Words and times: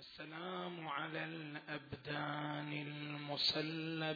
السلام 0.00 0.88
على 0.88 1.24
الأبدان 1.24 2.72
المسلبات. 2.72 4.10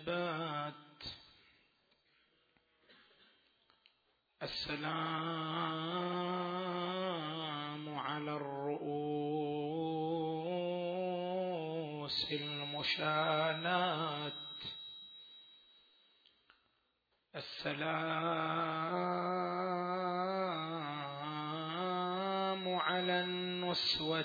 السلام 4.43 4.95
على 7.99 8.37
الرؤوس 8.37 8.95
المشالات 12.33 14.33
السلام 17.35 17.95
على 22.75 23.25
النسوة 23.25 24.25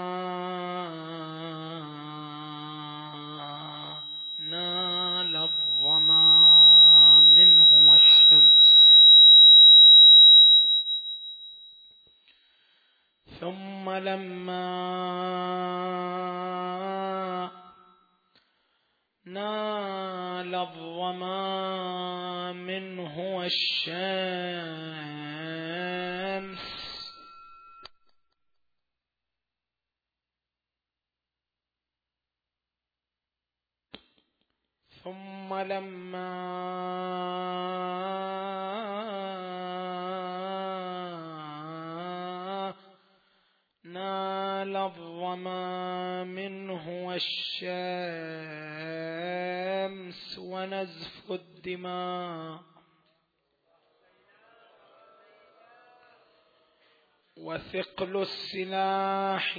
وثقل 58.15 58.21
السلاح. 58.21 59.57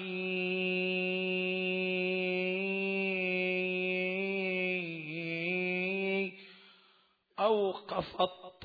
أوقف 7.41 8.21
الطرف 8.21 8.63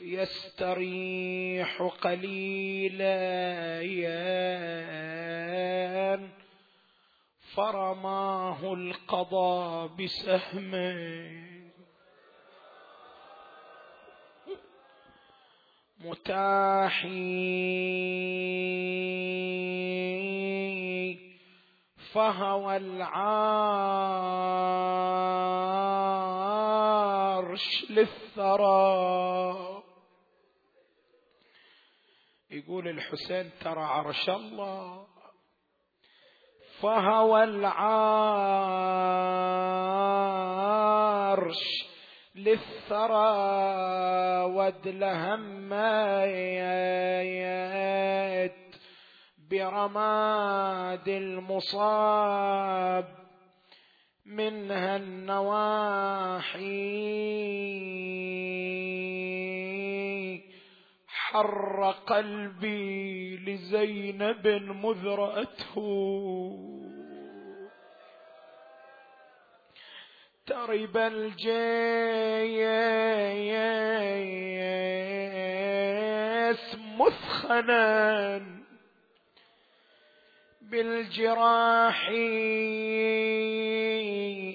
يستريح 0.00 1.82
قليلا 1.82 3.06
فرماه 7.54 8.74
القضاء 8.74 9.86
بسهم. 9.86 11.45
متاحي 16.10 17.66
فهوى 22.12 22.76
العرش 22.76 23.26
للثرى. 27.90 29.82
يقول 32.50 32.88
الحسين 32.88 33.50
ترى 33.60 33.82
عرش 33.82 34.28
الله. 34.28 35.06
فهوى 36.80 37.44
العرش 37.44 37.96
للثرى 42.36 43.34
ودلهميت 44.44 45.76
برماد 49.50 51.08
المصاب 51.08 53.04
منها 54.26 54.96
النواحي. 54.96 56.66
حر 61.06 61.94
قلبي 62.06 63.36
لزينب 63.36 64.46
مذرأته. 64.84 66.75
ترب 70.46 70.96
الجيس 70.96 71.46
مثخنا 76.98 78.42
بالجراح. 80.62 82.10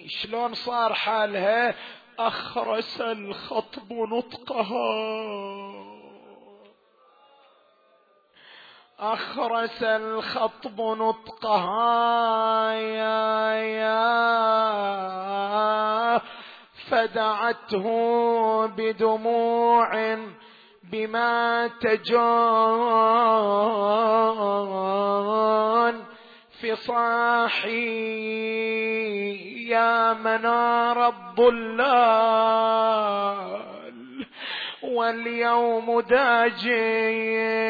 شلون 0.08 0.54
صار 0.54 0.94
حالها؟ 0.94 1.76
أخرس 2.20 3.02
الخطب 3.02 3.94
نطقها. 3.94 5.81
أخرس 9.02 9.84
الخطب 9.84 10.82
نطقها 10.82 12.74
يا 12.74 13.54
يا. 13.54 14.22
فدعته 16.90 17.86
بدموع 18.68 20.18
بما 20.84 21.68
تجون 21.68 22.12
في 26.62 26.76
صاحي 26.76 28.12
يا 29.68 30.14
منار 30.14 31.08
الضلال 31.08 32.52
واليوم 34.84 36.00
داجين. 36.00 37.62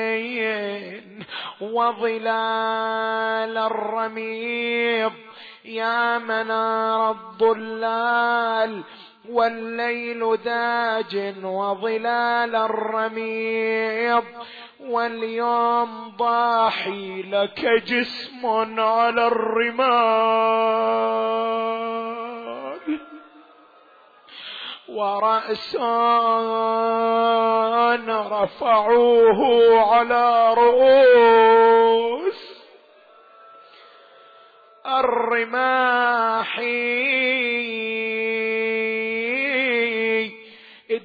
وظلال 1.61 3.57
الرميض. 3.57 5.11
يا 5.65 6.17
منار 6.17 7.11
الضلال 7.11 8.83
والليل 9.29 10.37
داج 10.45 11.35
وظلال 11.43 12.55
الرميض. 12.55 14.23
واليوم 14.81 16.15
ضاحي 16.17 17.21
لك 17.21 17.65
جسم 17.65 18.45
على 18.79 19.27
الرمال 19.27 19.81
ورأس 24.95 25.75
رفعوه 28.09 29.79
على 29.79 30.53
رؤوس 30.53 32.61
الرماح. 34.87 36.61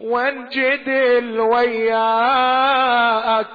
وانجدل 0.00 1.40
وياك. 1.40 3.46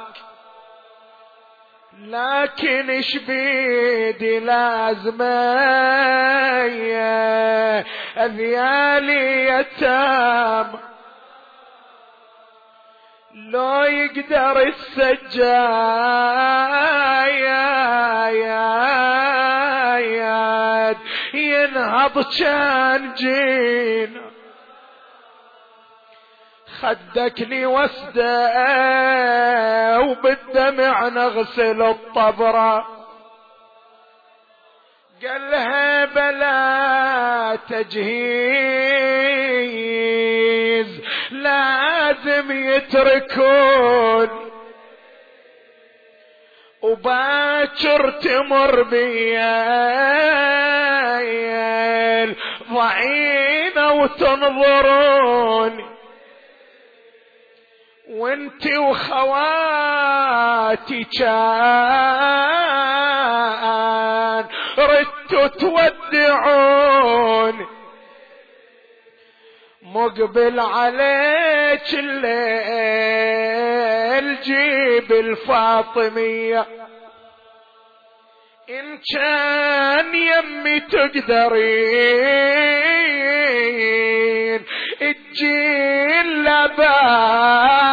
لكن 2.10 2.90
إيش 2.90 3.18
بيدي 3.18 4.40
لازمة 4.40 5.26
أذيالي 8.18 9.48
يتام 9.48 10.68
لو 13.34 13.84
يقدر 13.84 14.62
السجايد 14.62 15.30
ينهض 21.34 22.26
كان 22.40 23.14
جينا. 23.14 24.29
خدك 26.82 27.42
لي 27.42 27.66
وسده 27.66 28.30
وبالدمع 30.00 31.08
نغسل 31.08 31.82
الطبرة 31.82 32.88
قالها 35.24 36.06
بلا 36.06 37.56
تجهيز 37.70 38.90
لازم 41.32 42.52
يتركون. 42.52 44.30
وباكر 46.82 48.12
تمر 48.12 48.84
بيا 48.84 49.80
ضعينة 52.74 53.92
وتنظروني 53.94 55.89
وانت 58.20 58.68
وخواتي 58.78 60.24
كان 61.04 61.20
ردتوا 64.78 65.48
تودعون. 65.48 67.68
مقبل 69.82 70.60
عليك 70.60 71.94
الليل 71.94 73.40
جيب 74.42 75.12
الفاطمية. 75.12 76.66
إن 78.70 79.00
كان 79.16 80.16
يمي 80.16 80.80
تقدرين. 80.80 82.40
تجين 85.40 86.44
لباس 86.44 87.90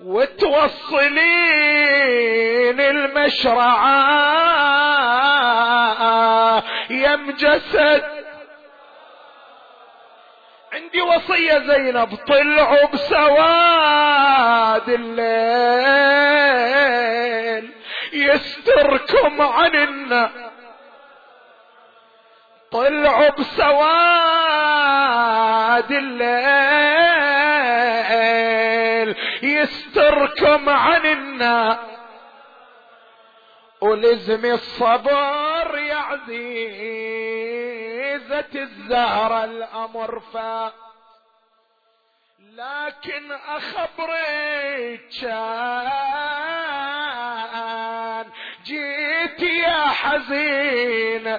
وتوصلين 0.00 1.20
المشرعة. 2.80 4.12
يم 6.90 7.30
جسد. 7.30 8.04
عندي 10.72 11.02
وصية 11.02 11.58
زينب 11.58 12.14
طلعوا 12.14 12.86
بسواد 12.92 14.88
الليل. 14.88 16.12
يستركم 18.12 19.42
عن 19.42 19.76
النار 19.76 20.51
طلعوا 22.72 23.30
بسواد 23.30 23.92
الليل 25.92 27.22
يستركم 29.42 30.68
عن 30.68 31.06
النار. 31.06 31.78
ولزم 33.80 34.44
الصبر 34.44 35.78
يا 35.78 35.96
عزيزة 35.96 36.44
الزهرة 38.54 39.44
الأمر 39.44 40.20
فا. 40.20 40.72
لكن 42.40 43.32
أخبرك 43.32 45.00
جيت 48.64 49.42
يا 49.42 49.86
حزين. 49.86 51.38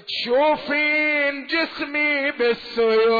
تشوفين 0.00 1.46
جسمي 1.46 2.30
بالسيوف. 2.30 3.16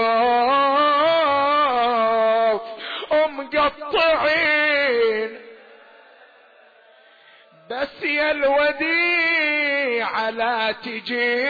ومقطعين 3.11 4.67
بس 7.71 8.03
يا 8.03 8.31
الوديعة 8.31 9.51
لا 10.31 10.73
تجي. 10.73 11.47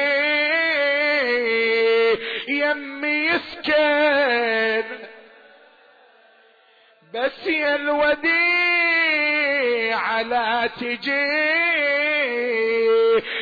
يمي 2.49 3.09
يسكن. 3.09 4.85
بس 7.15 7.47
يا 7.47 7.77
الوديعة 7.77 8.86
لا 10.23 10.67
تجي. 10.67 11.27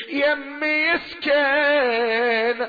يمي 0.09 0.67
يسكن. 0.67 2.69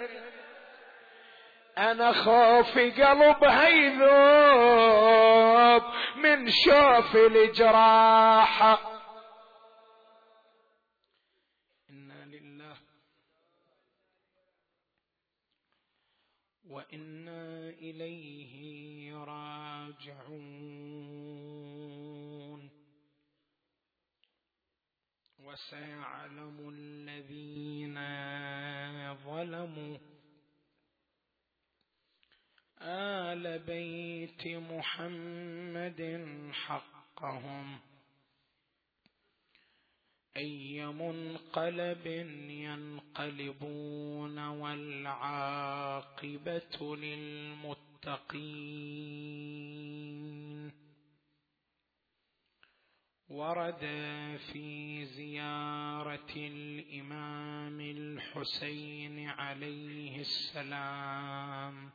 أنا 1.77 2.11
خوفي 2.11 2.91
قلبها 2.91 3.67
يذوب 3.67 5.83
من 6.15 6.49
شوف 6.49 7.15
الجراح. 7.15 8.79
إنا 11.89 12.25
لله 12.25 12.77
وإنا 16.69 17.69
إليه 17.69 19.15
راجعون. 19.15 20.84
وسيعلم 25.55 26.57
الذين 26.75 27.95
ظلموا 29.25 29.97
آل 32.81 33.59
بيت 33.59 34.47
محمد 34.47 36.01
حقهم 36.53 37.79
أي 40.37 40.85
منقلب 40.85 42.05
ينقلبون 42.49 44.39
والعاقبة 44.47 45.55
للمتقين 46.95 47.95
ورد 53.35 53.79
في 54.53 55.05
زيارة 55.05 56.33
الإمام 56.35 57.81
الحسين 57.81 59.29
عليه 59.29 60.21
السلام. 60.21 61.91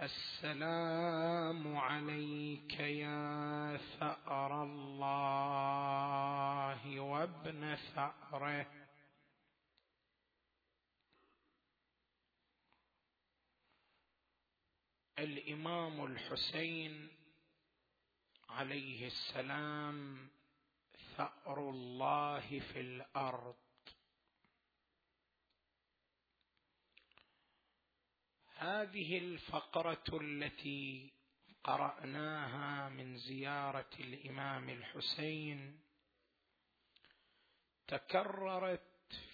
السلام 0.00 1.76
عليك 1.76 2.80
يا 2.80 3.76
ثأر 3.76 4.62
الله 4.62 5.40
وابن 7.00 7.74
ثأره 7.74 8.66
الإمام 15.18 16.04
الحسين 16.04 17.21
عليه 18.52 19.06
السلام 19.06 20.28
ثأر 21.16 21.70
الله 21.70 22.60
في 22.72 22.80
الأرض. 22.80 23.56
هذه 28.56 29.18
الفقرة 29.18 30.20
التي 30.20 31.12
قرأناها 31.64 32.88
من 32.88 33.16
زيارة 33.16 33.90
الإمام 34.00 34.68
الحسين 34.68 35.80
تكررت 37.88 38.80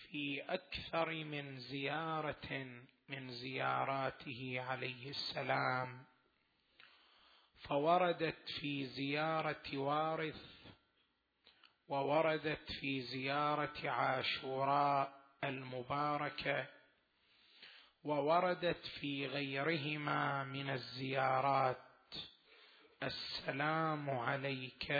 في 0.08 0.42
أكثر 0.42 1.24
من 1.24 1.60
زيارة 1.60 2.82
من 3.08 3.30
زياراته 3.30 4.60
عليه 4.60 5.10
السلام 5.10 6.04
فوردت 7.58 8.37
في 8.60 8.86
زيارة 8.86 9.78
وارث 9.78 10.42
ووردت 11.88 12.72
في 12.80 13.02
زيارة 13.02 13.90
عاشوراء 13.90 15.12
المباركة 15.44 16.66
ووردت 18.04 18.86
في 19.00 19.26
غيرهما 19.26 20.44
من 20.44 20.70
الزيارات. 20.70 21.78
السلام 23.02 24.10
عليك 24.10 24.90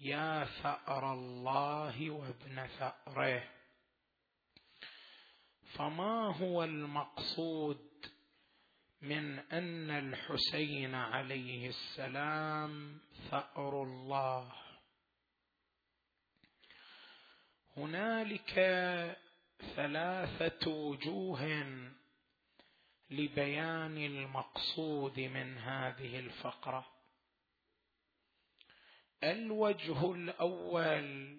يا 0.00 0.44
ثأر 0.62 1.12
الله 1.12 2.10
وابن 2.10 2.66
ثأره 2.66 3.42
فما 5.74 6.36
هو 6.36 6.64
المقصود 6.64 7.93
من 9.04 9.38
أن 9.38 9.90
الحسين 9.90 10.94
عليه 10.94 11.68
السلام 11.68 13.00
ثأر 13.30 13.82
الله. 13.82 14.52
هنالك 17.76 18.54
ثلاثة 19.76 20.70
وجوه 20.70 21.66
لبيان 23.10 23.96
المقصود 23.98 25.20
من 25.20 25.58
هذه 25.58 26.18
الفقرة. 26.18 26.86
الوجه 29.24 30.12
الأول 30.12 31.38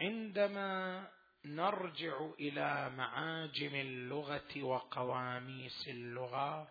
عندما 0.00 1.08
نرجع 1.44 2.26
إلى 2.40 2.90
معاجم 2.90 3.74
اللغة 3.74 4.62
وقواميس 4.62 5.88
اللغة 5.88 6.68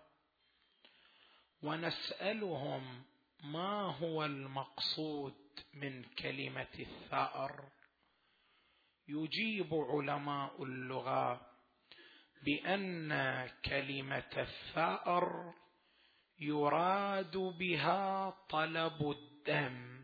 ونسألهم 1.62 3.04
ما 3.44 3.82
هو 3.82 4.26
المقصود 4.26 5.36
من 5.74 6.04
كلمة 6.04 6.68
الثأر. 6.80 7.70
يجيب 9.08 9.74
علماء 9.74 10.64
اللغة 10.64 11.42
بأن 12.44 13.12
كلمة 13.66 14.32
الثأر 14.38 15.54
يراد 16.40 17.38
بها 17.38 18.30
طلب 18.50 19.12
الدم. 19.12 19.99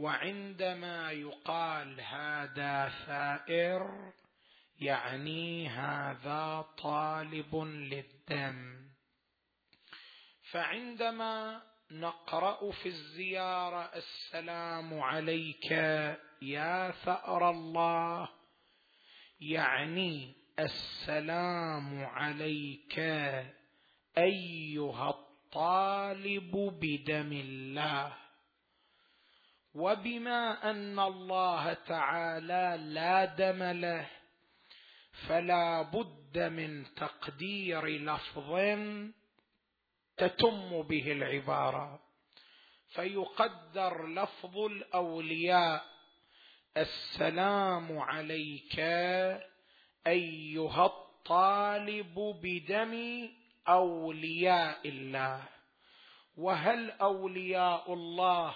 وعندما 0.00 1.12
يقال 1.12 2.00
هذا 2.00 2.88
ثائر 3.06 4.12
يعني 4.80 5.68
هذا 5.68 6.64
طالب 6.78 7.56
للدم. 7.56 8.90
فعندما 10.50 11.62
نقرأ 11.90 12.70
في 12.70 12.86
الزيارة 12.86 13.90
السلام 13.94 15.00
عليك 15.00 15.70
يا 16.42 16.90
ثأر 16.90 17.50
الله 17.50 18.28
يعني 19.40 20.34
السلام 20.58 22.04
عليك 22.04 22.98
أيها 24.18 25.10
الطالب 25.10 26.56
بدم 26.80 27.32
الله. 27.32 28.19
وبما 29.74 30.70
أن 30.70 30.98
الله 30.98 31.72
تعالى 31.72 32.76
لا 32.80 33.24
دم 33.24 33.62
له 33.62 34.06
فلا 35.28 35.82
بد 35.82 36.38
من 36.38 36.94
تقدير 36.94 37.86
لفظ 37.86 38.78
تتم 40.16 40.82
به 40.82 41.12
العبارة. 41.12 42.00
فيقدر 42.88 44.06
لفظ 44.06 44.58
الأولياء 44.58 45.84
السلام 46.76 47.98
عليك 47.98 48.78
أيها 50.06 50.86
الطالب 50.86 52.14
بدم 52.42 53.28
أولياء 53.68 54.88
الله. 54.88 55.42
وهل 56.36 56.90
أولياء 56.90 57.92
الله 57.94 58.54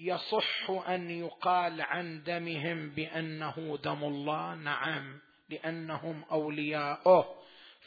يصح 0.00 0.70
أن 0.70 1.10
يقال 1.10 1.80
عن 1.80 2.22
دمهم 2.22 2.90
بأنه 2.90 3.78
دم 3.84 4.04
الله؟ 4.04 4.54
نعم 4.54 5.20
لأنهم 5.50 6.24
أولياؤه. 6.32 7.24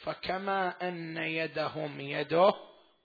فكما 0.02 0.88
أن 0.88 1.16
يدهم 1.16 2.00
يده 2.00 2.54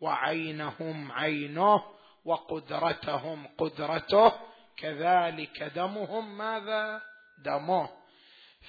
وعينهم 0.01 1.11
عينه 1.11 1.83
وقدرتهم 2.25 3.47
قدرته 3.57 4.31
كذلك 4.77 5.63
دمهم 5.63 6.37
ماذا؟ 6.37 7.01
دمه. 7.45 7.89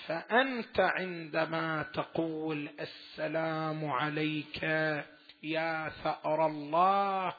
فأنت 0.07 0.81
عندما 0.81 1.83
تقول 1.83 2.71
السلام 2.81 3.91
عليك 3.91 4.63
يا 5.43 5.89
ثأر 6.05 6.47
الله 6.47 7.35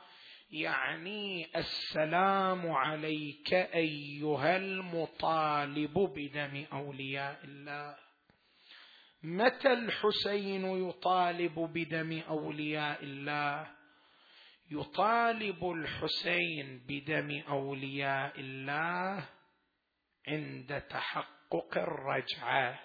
يعني 0.51 1.47
السلام 1.55 2.71
عليك 2.71 3.53
أيها 3.53 4.57
المطالب 4.57 5.93
بدم 5.93 6.65
أولياء 6.73 7.39
الله. 7.43 7.97
متى 9.23 9.73
الحسين 9.73 10.89
يطالب 10.89 11.59
بدم 11.59 12.21
أولياء 12.29 13.03
الله؟ 13.03 13.67
يطالب 14.71 15.71
الحسين 15.71 16.85
بدم 16.87 17.43
أولياء 17.49 18.39
الله 18.39 19.29
عند 20.27 20.81
تحقق 20.89 21.77
الرجعة. 21.77 22.79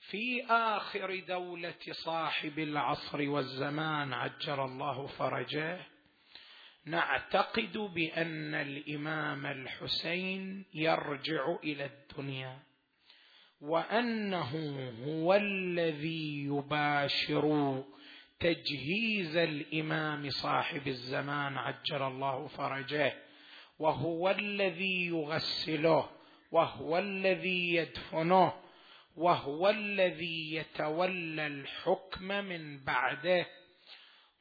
في 0.00 0.46
آخر 0.50 1.20
دولة 1.20 1.80
صاحب 2.04 2.58
العصر 2.58 3.28
والزمان 3.28 4.12
عجل 4.12 4.60
الله 4.60 5.06
فرجه. 5.06 5.95
نعتقد 6.86 7.78
بأن 7.78 8.54
الإمام 8.54 9.46
الحسين 9.46 10.64
يرجع 10.74 11.56
إلى 11.64 11.84
الدنيا 11.84 12.58
وأنه 13.60 14.50
هو 15.04 15.34
الذي 15.34 16.44
يباشر 16.44 17.84
تجهيز 18.40 19.36
الإمام 19.36 20.30
صاحب 20.30 20.88
الزمان 20.88 21.58
عجل 21.58 22.02
الله 22.02 22.46
فرجه 22.46 23.14
وهو 23.78 24.30
الذي 24.30 25.06
يغسله 25.06 26.10
وهو 26.52 26.98
الذي 26.98 27.74
يدفنه 27.74 28.52
وهو 29.16 29.68
الذي 29.70 30.54
يتولى 30.54 31.46
الحكم 31.46 32.24
من 32.24 32.84
بعده. 32.84 33.46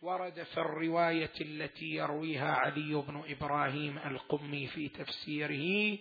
ورد 0.05 0.43
في 0.43 0.57
الرواية 0.57 1.31
التي 1.41 1.85
يرويها 1.85 2.53
علي 2.53 2.95
بن 2.95 3.23
إبراهيم 3.27 3.97
القمي 3.97 4.67
في 4.67 4.89
تفسيره 4.89 5.97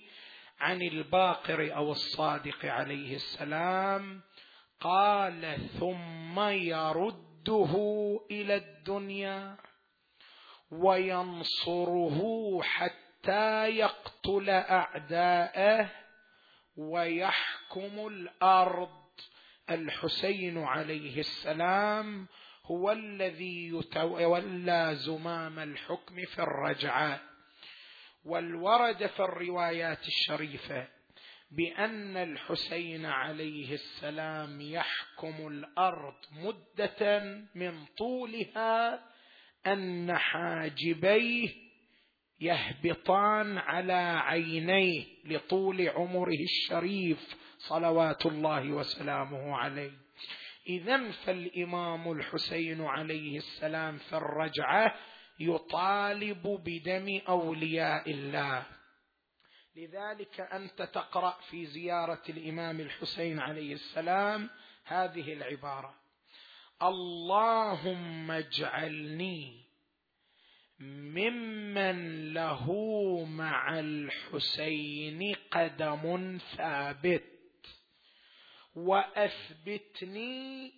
عن 0.60 0.82
الباقر 0.82 1.76
أو 1.76 1.92
الصادق 1.92 2.64
عليه 2.64 3.14
السلام 3.14 4.20
قال 4.80 5.68
ثم 5.80 6.40
يرده 6.40 7.74
إلى 8.30 8.56
الدنيا 8.56 9.56
وينصره 10.70 12.20
حتى 12.62 13.68
يقتل 13.68 14.50
أعداءه 14.50 15.90
ويحكم 16.76 18.06
الأرض. 18.06 19.04
الحسين 19.70 20.58
عليه 20.58 21.18
السلام 21.20 22.28
هو 22.66 22.92
الذي 22.92 23.68
يتولى 23.68 24.90
زمام 24.94 25.58
الحكم 25.58 26.14
في 26.24 26.38
الرجعه 26.42 27.20
والورد 28.24 29.06
في 29.06 29.20
الروايات 29.20 30.06
الشريفة 30.06 30.88
بأن 31.50 32.16
الحسين 32.16 33.06
عليه 33.06 33.74
السلام 33.74 34.60
يحكم 34.60 35.48
الأرض 35.48 36.14
مدة 36.32 37.20
من 37.54 37.84
طولها 37.98 39.04
أن 39.66 40.18
حاجبيه 40.18 41.48
يهبطان 42.40 43.58
على 43.58 44.20
عينيه 44.24 45.04
لطول 45.24 45.88
عمره 45.88 46.42
الشريف 46.44 47.36
صلوات 47.58 48.26
الله 48.26 48.72
وسلامه 48.72 49.56
عليه. 49.56 50.03
اذا 50.66 51.10
فالإمام 51.10 52.12
الحسين 52.12 52.84
عليه 52.84 53.36
السلام 53.36 53.98
في 53.98 54.16
الرجعة 54.16 54.94
يطالب 55.40 56.42
بدم 56.64 57.20
أولياء 57.28 58.10
الله. 58.10 58.66
لذلك 59.76 60.40
أنت 60.40 60.82
تقرأ 60.82 61.36
في 61.50 61.66
زيارة 61.66 62.22
الإمام 62.28 62.80
الحسين 62.80 63.38
عليه 63.38 63.72
السلام 63.72 64.50
هذه 64.84 65.32
العبارة. 65.32 65.94
اللهم 66.82 68.30
اجعلني 68.30 69.64
ممن 70.80 72.32
له 72.34 72.72
مع 73.24 73.80
الحسين 73.80 75.34
قدم 75.50 76.38
ثابت. 76.56 77.33
وأثبتني 78.74 80.72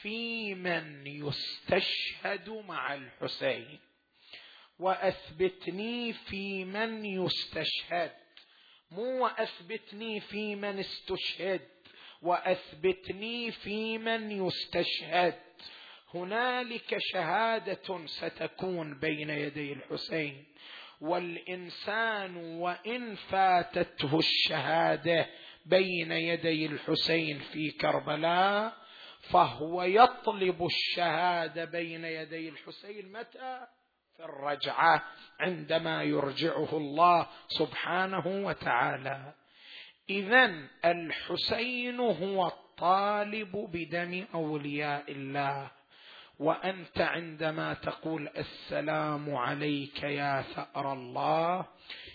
في 0.00 0.54
من 0.54 1.06
يستشهد 1.06 2.48
مع 2.48 2.94
الحسين. 2.94 3.78
وأثبتني 4.78 6.12
في 6.12 6.64
من 6.64 7.04
يستشهد 7.04 8.12
مو 8.90 9.24
وأثبتني 9.24 10.20
في 10.20 10.54
من 10.54 10.78
استشهد 10.78 11.68
وأثبتني 12.22 13.52
في 13.52 13.98
من 13.98 14.46
يستشهد. 14.46 15.40
هنالك 16.14 16.96
شهادة 16.98 18.06
ستكون 18.06 18.98
بين 18.98 19.30
يدي 19.30 19.72
الحسين. 19.72 20.44
والإنسان 21.00 22.36
وإن 22.36 23.14
فاتته 23.14 24.18
الشهادة 24.18 25.26
بين 25.66 26.12
يدي 26.12 26.66
الحسين 26.66 27.38
في 27.38 27.70
كربلاء 27.70 28.72
فهو 29.20 29.82
يطلب 29.82 30.66
الشهادة 30.66 31.64
بين 31.64 32.04
يدي 32.04 32.48
الحسين. 32.48 33.12
متى؟ 33.12 33.66
في 34.16 34.24
الرجعة 34.24 35.02
عندما 35.40 36.02
يرجعه 36.02 36.76
الله 36.76 37.26
سبحانه 37.48 38.26
وتعالى. 38.26 39.34
اذا 40.10 40.68
الحسين 40.84 42.00
هو 42.00 42.46
الطالب 42.46 43.56
بدم 43.72 44.24
أولياء 44.34 45.12
الله. 45.12 45.70
وأنت 46.38 47.00
عندما 47.00 47.74
تقول 47.74 48.28
السلام 48.28 49.34
عليك 49.34 50.02
يا 50.02 50.42
ثأر 50.42 50.92
الله 50.92 51.66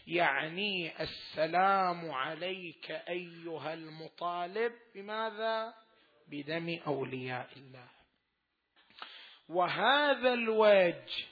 يعني 0.07 1.01
السلام 1.03 2.11
عليك 2.11 2.91
أيها 2.91 3.73
المطالب 3.73 4.73
بماذا؟ 4.95 5.73
بدم 6.27 6.79
أولياء 6.87 7.49
الله. 7.57 7.87
وهذا 9.49 10.33
الوجه 10.33 11.25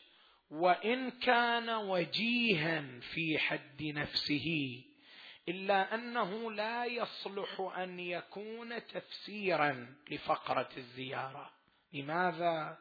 وإن 0.52 1.12
كان 1.12 1.70
وجيها 1.70 3.00
في 3.14 3.40
حد 3.40 3.84
نفسه 3.84 4.82
إلا 5.50 5.96
أنه 5.96 6.52
لا 6.52 6.86
يصلح 6.86 7.62
أن 7.78 8.00
يكون 8.00 8.86
تفسيرا 8.88 9.96
لفقرة 10.12 10.70
الزيارة. 10.78 11.59
لماذا؟ 11.94 12.78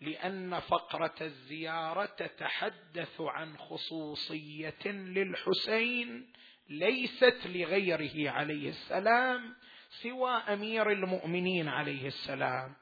لأن 0.00 0.60
فقرة 0.60 1.14
الزيارة 1.20 2.04
تتحدث 2.06 3.20
عن 3.20 3.56
خصوصية 3.58 4.86
للحسين 4.86 6.32
ليست 6.68 7.38
لغيره 7.46 8.30
عليه 8.30 8.68
السلام 8.68 9.54
سوى 10.02 10.30
أمير 10.30 10.90
المؤمنين 10.90 11.68
عليه 11.68 12.06
السلام. 12.06 12.74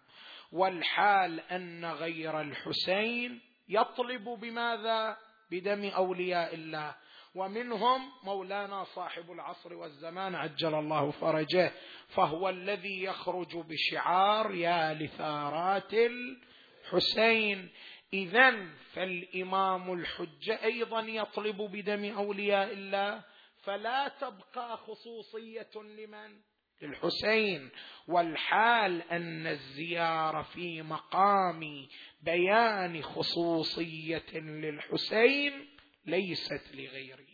والحال 0.53 1.41
أن 1.41 1.85
غير 1.85 2.41
الحسين 2.41 3.41
يطلب 3.69 4.25
بماذا؟ 4.25 5.17
بدم 5.51 5.85
أولياء 5.85 6.55
الله. 6.55 6.95
ومنهم 7.35 8.11
مولانا 8.25 8.85
صاحب 8.85 9.33
العصر 9.33 9.75
والزمان 9.75 10.35
عجل 10.35 10.75
الله 10.75 11.11
فرجه 11.11 11.73
فهو 12.09 12.49
الذي 12.49 13.03
يخرج 13.03 13.57
بشعار 13.57 14.55
يا 14.55 14.95
لثارات 14.95 15.95
الحسين. 15.95 17.69
اذا 18.13 18.67
فالإمام 18.93 19.93
الحجه 19.93 20.65
أيضا 20.65 21.01
يطلب 21.01 21.57
بدم 21.57 22.05
أولياء 22.05 22.73
الله 22.73 23.23
فلا 23.63 24.09
تبقى 24.09 24.77
خصوصية 24.77 25.71
لمن؟ 25.77 26.37
للحسين. 26.83 27.71
والحال 28.09 29.03
أن 29.03 29.47
الزيارة 29.47 30.43
في 30.43 30.83
مقام 30.83 31.87
بيان 32.23 33.03
خصوصية 33.03 34.35
للحسين 34.35 35.78
ليست 36.09 36.75
لغيره 36.75 37.27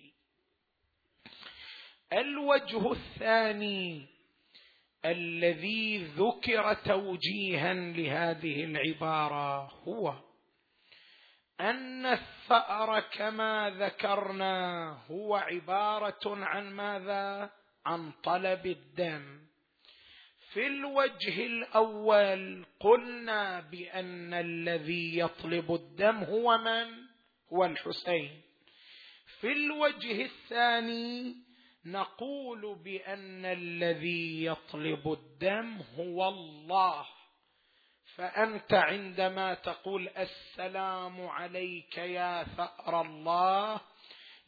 الوجه 2.12 2.93
الثاني 2.93 4.07
الذي 5.04 6.04
ذكر 6.04 6.75
توجيها 6.75 7.75
لهذه 7.75 8.64
العبارة 8.64 9.73
هو 9.88 10.14
أن 11.61 12.07
الثأر 12.07 13.01
كما 13.01 13.70
ذكرنا 13.70 14.88
هو 15.11 15.37
عبارة 15.37 16.20
عن 16.25 16.70
ماذا؟ 16.70 17.51
عن 17.87 18.12
طلب 18.22 18.66
الدم. 18.66 19.40
في 20.53 20.66
الوجه 20.66 21.46
الأول 21.46 22.66
قلنا 22.81 23.61
بأن 23.61 24.35
الذي 24.35 25.18
يطلب 25.18 25.75
الدم 25.75 26.16
هو 26.16 26.59
من؟ 26.59 26.87
هو 27.53 27.64
الحسين. 27.64 28.43
في 29.44 29.52
الوجه 29.52 30.24
الثاني 30.24 31.35
نقول 31.87 32.78
بأن 32.85 33.44
الذي 33.44 34.44
يطلب 34.44 35.12
الدم 35.12 35.80
هو 35.98 36.28
الله. 36.28 37.07
فأنت 38.14 38.74
عندما 38.74 39.54
تقول 39.54 40.09
السلام 40.09 41.26
عليك 41.26 41.98
يا 41.98 42.44
ثار 42.44 43.00
الله 43.00 43.80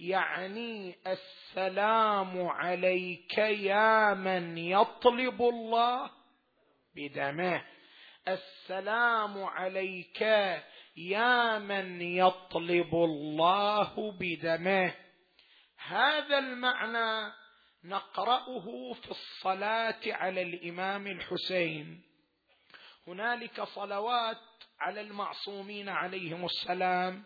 يعني 0.01 0.95
السلام 1.07 2.47
عليك 2.47 3.39
يا 3.39 4.15
من 4.15 4.59
يطلب 4.59 5.43
الله 5.43 6.11
بدمه. 6.95 7.65
السلام 8.29 9.45
عليك 9.45 10.23
يا 10.97 11.59
من 11.59 12.03
يطلب 12.03 12.95
الله 12.95 14.13
بدمه. 14.21 14.95
هذا 15.87 16.39
المعنى 16.39 17.33
نقرأه 17.85 18.93
في 18.93 19.11
الصلاة 19.11 20.01
على 20.07 20.43
الإمام 20.43 21.07
الحسين. 21.07 22.03
هنالك 23.07 23.63
صلوات 23.63 24.41
على 24.81 25.01
المعصومين 25.01 25.89
عليهم 25.89 26.45
السلام. 26.45 27.25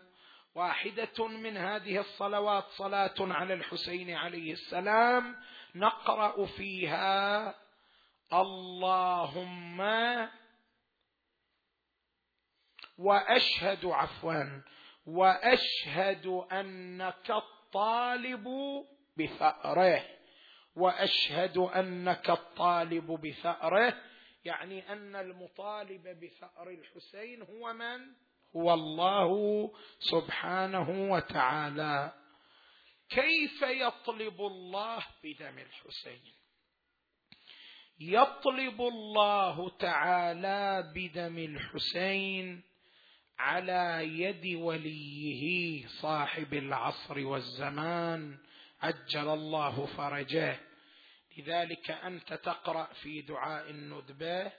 واحدة 0.55 1.27
من 1.27 1.57
هذه 1.57 1.99
الصلوات 1.99 2.65
صلاة 2.69 3.15
على 3.19 3.53
الحسين 3.53 4.11
عليه 4.11 4.53
السلام. 4.53 5.35
نقرأ 5.75 6.45
فيها 6.45 7.55
اللهم 8.33 9.81
وأشهد 13.01 13.85
عفوا 13.85 14.61
وأشهد 15.05 16.25
أنك 16.51 17.31
الطالب 17.31 18.47
بثأره 19.17 20.05
وأشهد 20.75 21.57
أنك 21.57 22.29
الطالب 22.29 23.11
بثأره 23.11 23.97
يعني 24.45 24.93
أن 24.93 25.15
المطالب 25.15 26.07
بثأر 26.07 26.69
الحسين 26.69 27.41
هو 27.41 27.73
من؟ 27.73 28.13
هو 28.55 28.73
الله 28.73 29.71
سبحانه 29.99 31.11
وتعالى. 31.11 32.13
كيف 33.09 33.61
يطلب 33.61 34.41
الله 34.41 35.05
بدم 35.23 35.57
الحسين؟ 35.57 36.21
يطلب 37.99 38.81
الله 38.81 39.69
تعالى 39.69 40.91
بدم 40.95 41.37
الحسين 41.37 42.70
على 43.41 44.03
يد 44.21 44.55
وليه 44.55 45.85
صاحب 45.87 46.53
العصر 46.53 47.25
والزمان 47.25 48.37
عجل 48.81 49.29
الله 49.29 49.85
فرجه 49.85 50.59
لذلك 51.37 51.91
أنت 51.91 52.33
تقرأ 52.33 52.85
في 52.93 53.21
دعاء 53.21 53.69
الندبة 53.69 54.51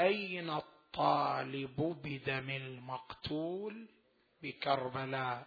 أين 0.00 0.50
الطالب 0.50 1.80
بدم 2.04 2.50
المقتول؟ 2.50 3.88
بكربلاء. 4.42 5.46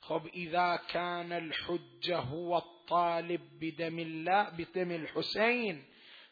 خب 0.00 0.26
إذا 0.26 0.76
كان 0.76 1.32
الحجة 1.32 2.18
هو 2.18 2.58
الطالب 2.58 3.40
بدم 3.60 3.98
الله 3.98 4.48
بدم 4.48 4.90
الحسين 4.90 5.84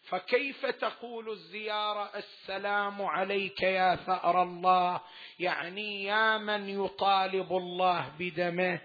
فكيف 0.09 0.67
تقول 0.67 1.31
الزياره 1.31 2.11
السلام 2.17 3.03
عليك 3.03 3.63
يا 3.63 3.97
ثأر 3.97 4.43
الله؟ 4.43 5.01
يعني 5.39 6.05
يا 6.05 6.39
من 6.39 6.69
يطالب 6.69 7.53
الله 7.53 8.13
بدمه 8.19 8.81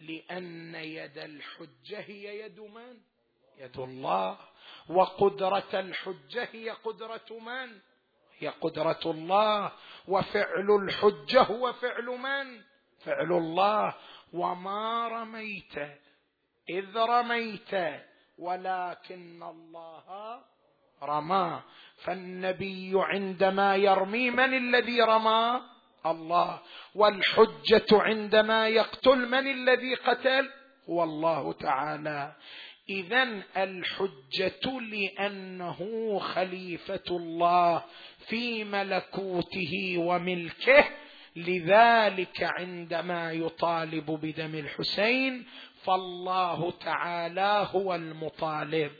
لأن 0.00 0.74
يد 0.74 1.18
الحجة 1.18 2.00
هي 2.00 2.40
يد 2.40 2.60
من؟ 2.60 2.96
يد 3.58 3.78
الله. 3.78 4.38
وقدرة 4.88 5.80
الحجة 5.80 6.48
هي 6.52 6.70
قدرة 6.70 7.38
من؟ 7.40 7.78
هي 8.38 8.48
قدرة 8.48 9.00
الله. 9.06 9.72
وفعل 10.08 10.70
الحجة 10.82 11.42
هو 11.42 11.72
فعل 11.72 12.04
من؟ 12.04 12.60
فعل 13.04 13.32
الله. 13.32 13.94
وما 14.32 15.08
رميت 15.08 15.78
إذ 16.68 16.96
رميت 16.96 17.74
ولكن 18.38 19.42
الله 19.42 20.40
رمى. 21.02 21.62
فالنبي 22.04 22.92
عندما 22.94 23.76
يرمي 23.76 24.30
من 24.30 24.54
الذي 24.54 25.00
رمى؟ 25.00 25.60
الله. 26.06 26.60
والحجة 26.94 27.86
عندما 27.92 28.68
يقتل 28.68 29.28
من 29.28 29.50
الذي 29.50 29.94
قتل؟ 29.94 30.50
هو 30.90 31.02
الله 31.02 31.52
تعالى. 31.52 32.32
اذا 32.90 33.42
الحجة 33.56 34.80
لأنه 34.80 35.78
خليفة 36.18 37.04
الله 37.10 37.84
في 38.28 38.64
ملكوته 38.64 39.94
وملكه 39.98 40.84
لذلك 41.36 42.42
عندما 42.42 43.32
يطالب 43.32 44.10
بدم 44.10 44.54
الحسين 44.54 45.46
فالله 45.84 46.70
تعالى 46.70 47.68
هو 47.72 47.94
المطالب. 47.94 48.92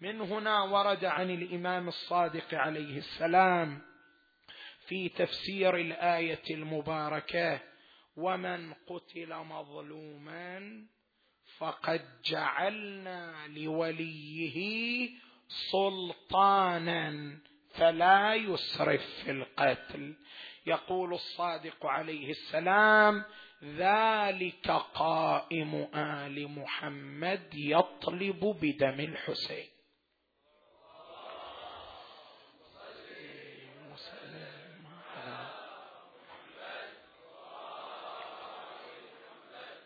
من 0.00 0.20
هنا 0.20 0.62
ورد 0.62 1.04
عن 1.04 1.30
الإمام 1.30 1.88
الصادق 1.88 2.54
عليه 2.54 2.98
السلام 2.98 3.82
في 4.86 5.08
تفسير 5.08 5.76
الآية 5.76 6.42
المباركة 6.50 7.60
ومن 8.16 8.72
قتل 8.72 9.34
مظلوما 9.34 10.82
فقد 11.58 12.02
جعلنا 12.24 13.46
لوليه 13.48 15.10
سلطانا 15.72 17.38
فلا 17.74 18.34
يسرف 18.34 19.06
في 19.24 19.30
القتل 19.30 20.16
يقول 20.66 21.14
الصادق 21.14 21.86
عليه 21.86 22.30
السلام 22.30 23.24
ذلك 23.64 24.70
قائم 24.94 25.88
آل 25.94 26.50
محمد 26.50 27.54
يطلب 27.54 28.56
بدم 28.62 29.00
الحسين. 29.00 29.68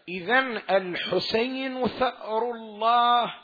اذا 0.09 0.39
الحسين 0.77 1.87
ثأر 1.87 2.51
الله 2.51 3.35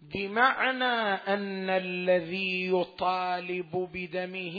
بمعنى 0.00 1.14
أن 1.34 1.70
الذي 1.70 2.68
يطالب 2.68 3.88
بدمه 3.92 4.58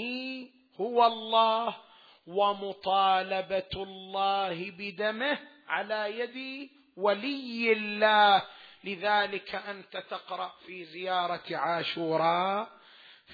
هو 0.82 1.06
الله. 1.06 1.87
ومطالبة 2.28 3.74
الله 3.76 4.72
بدمه 4.72 5.40
على 5.68 6.20
يد 6.20 6.70
ولي 6.98 7.72
الله. 7.72 8.44
لذلك 8.84 9.56
أنت 9.56 9.98
تقرأ 9.98 10.54
في 10.66 10.86
زيارة 10.86 11.44
عاشوراء 11.52 12.70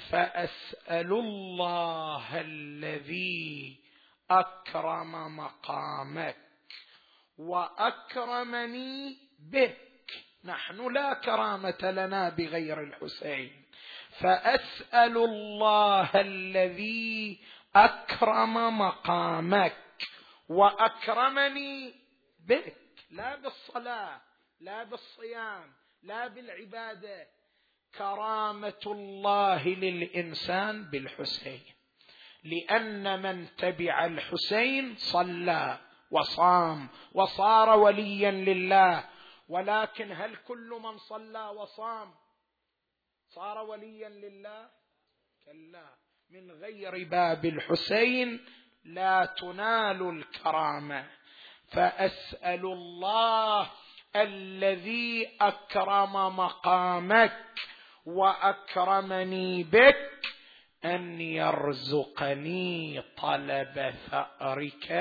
فأسأل 0.10 1.12
الله 1.12 2.42
الذي 2.42 3.80
أكرم 4.32 5.38
مقامك 5.38 6.38
وأكرمني 7.38 9.18
بك. 9.52 9.78
نحن 10.46 10.94
لا 10.94 11.14
كرامة 11.14 11.82
لنا 11.82 12.30
بغير 12.30 12.84
الحسين. 12.84 13.64
فأسأل 14.20 15.18
الله 15.18 16.10
الذي 16.16 17.40
أكرم 17.76 18.78
مقامك 18.80 19.78
وأكرمني 20.50 21.94
بك. 22.40 22.76
لا 23.12 23.36
بالصلاة 23.36 24.22
لا 24.60 24.84
بالصيام 24.84 25.74
لا 26.04 26.28
بالعبادة. 26.28 27.28
كرامة 27.98 28.84
الله 28.86 29.68
للإنسان 29.68 30.84
بالحسين 30.84 31.64
لأن 32.44 33.22
من 33.22 33.56
تبع 33.56 34.06
الحسين 34.06 34.96
صلى 34.96 35.80
وصام 36.12 36.90
وصار 37.14 37.80
وليا 37.80 38.32
لله. 38.32 39.10
ولكن 39.50 40.12
هل 40.12 40.36
كل 40.36 40.80
من 40.84 40.98
صلى 40.98 41.50
وصام 41.50 42.14
صار 43.30 43.58
وليا 43.58 44.10
لله؟ 44.10 44.70
كلا. 45.46 46.03
من 46.32 46.52
غير 46.52 47.08
باب 47.10 47.46
الحسين 47.46 48.40
لا 48.86 49.34
تنال 49.38 50.10
الكرامة. 50.10 51.06
فأسأل 51.72 52.66
الله 52.66 53.70
الذي 54.16 55.30
أكرم 55.42 56.14
مقامك 56.14 57.40
وأكرمني 58.06 59.64
بك 59.64 60.22
أن 60.86 61.22
يرزقني 61.22 63.02
طلب 63.18 63.94
ثأرك 64.12 64.92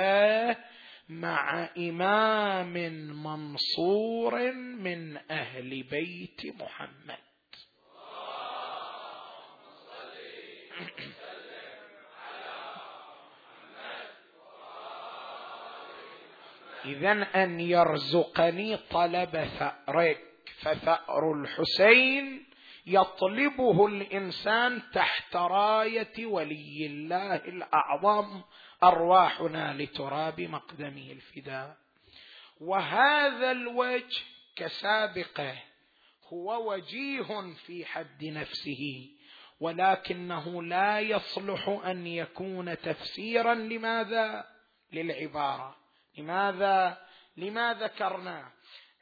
مع 1.09 1.69
إمام 1.79 2.73
منصور 3.23 4.53
من 4.53 5.17
أهل 5.31 5.83
بيت 5.83 6.61
محمد. 6.61 7.32
اذا 16.85 17.45
أن 17.45 17.61
يرزقني 17.61 18.77
طلب 18.77 19.45
ثأرك 19.59 20.21
فثأر 20.61 21.33
الحسين 21.33 22.47
يطلبه 22.87 23.87
الإنسان 23.87 24.83
تحت 24.95 25.37
راية 25.37 26.27
ولي 26.27 26.87
الله 26.87 27.35
الأعظم 27.35 28.43
أرواحنا 28.83 29.75
لتراب 29.75 30.41
مقدمه 30.41 31.11
الفداء. 31.11 31.77
وهذا 32.61 33.51
الوجه 33.51 34.23
كسابقه 34.57 35.63
هو 36.33 36.73
وجيه 36.73 37.55
في 37.67 37.85
حد 37.85 38.25
نفسه. 38.25 39.11
ولكنه 39.63 40.63
لا 40.63 41.01
يصلح 41.01 41.69
أن 41.69 42.07
يكون 42.07 42.79
تفسيرا 42.79 43.55
لماذا؟ 43.55 44.45
للعبارة. 44.93 45.77
لماذا؟ 46.19 46.99
لما 47.37 47.75
ذكرنا 47.75 48.53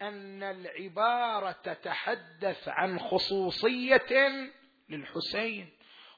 أن 0.03 0.42
العبارة 0.42 1.53
تتحدث 1.53 2.68
عن 2.68 2.99
خصوصية 2.99 4.31
للحسين 4.88 5.68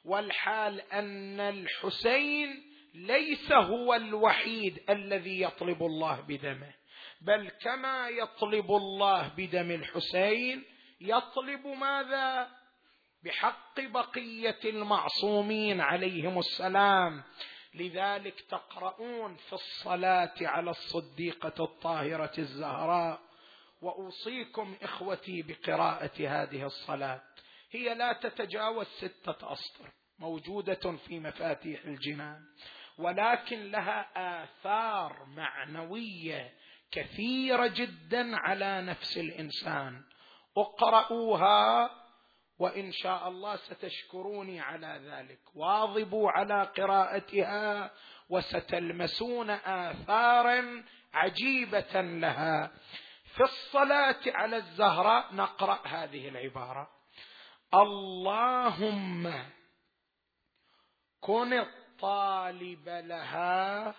والحال 0.05 0.81
أن 0.81 1.41
الحسين 1.41 2.63
ليس 2.95 3.53
هو 3.53 3.95
الوحيد 3.95 4.91
الذي 4.91 5.43
يطلب 5.43 5.83
الله 5.83 6.21
بدمه 6.21 6.75
بل 7.21 7.49
كما 7.49 8.09
يطلب 8.09 8.71
الله 8.71 9.29
بدم 9.37 9.71
الحسين 9.71 10.65
يطلب 11.01 11.67
ماذا؟ 11.67 12.62
بحق 13.25 13.81
بقية 13.81 14.59
المعصومين 14.65 15.81
عليهم 15.81 16.39
السلام. 16.39 17.23
لذلك 17.75 18.41
تقرؤون 18.41 19.37
في 19.37 19.53
الصلاة 19.53 20.35
على 20.41 20.71
الصديقة 20.71 21.65
الطاهرة 21.65 22.33
الزهراء. 22.39 23.21
وأوصيكم 23.83 24.77
إخوتي 24.83 25.43
بقراءة 25.43 26.29
هذه 26.29 26.67
الصلاة. 26.67 27.23
هي 27.71 27.95
لا 27.95 28.13
تتجاوز 28.13 28.87
ستة 28.87 29.53
أسطر 29.53 29.91
موجودة 30.19 30.97
في 30.97 31.21
مفاتيح 31.21 31.85
الجنان. 31.85 32.41
ولكن 32.99 33.71
لها 33.71 34.09
آثار 34.45 35.25
معنوية 35.25 36.53
كثيرة 36.91 37.67
جدا 37.67 38.37
على 38.37 38.83
نفس 38.83 39.19
الإنسان. 39.19 40.03
اقرأوها 40.57 41.91
وإن 42.63 42.93
شاء 42.93 43.29
الله 43.29 43.57
ستشكروني 43.57 44.61
على 44.61 45.01
ذلك. 45.05 45.39
واظبوا 45.55 46.31
على 46.31 46.63
قراءتها 46.63 47.91
وستلمسون 48.29 49.51
اثارا 49.51 50.85
عجيبة 51.15 52.01
لها. 52.01 52.71
في 53.35 53.43
الصلاة 53.43 54.21
على 54.27 54.57
الزهراء 54.57 55.35
نقرأ 55.35 55.87
هذه 55.87 56.29
العبارة. 56.29 56.89
اللهم 57.75 59.33
كن 61.21 61.53
الطالب 61.53 62.89
لها 62.89 63.95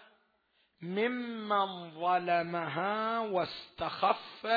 ممن 0.82 1.92
ظلمها 1.92 3.20
واستخف 3.20 4.48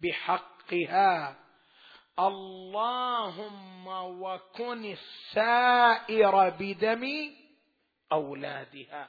بحقها. 0.00 1.47
اللهم 2.18 3.86
وكن 4.22 4.84
السائر 4.84 6.50
بدم 6.50 7.04
أولادها. 8.12 9.08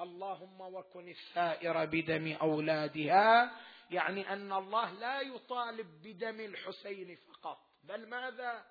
اللهم 0.00 0.60
وكن 0.60 1.08
السائر 1.08 1.84
بدم 1.84 2.36
أولادها. 2.42 3.50
يعني 3.90 4.32
أن 4.32 4.52
الله 4.52 4.92
لا 4.92 5.20
يطالب 5.20 5.86
بدم 6.04 6.40
الحسين 6.40 7.16
فقط 7.16 7.58
بل 7.84 8.08
ماذا؟ 8.08 8.64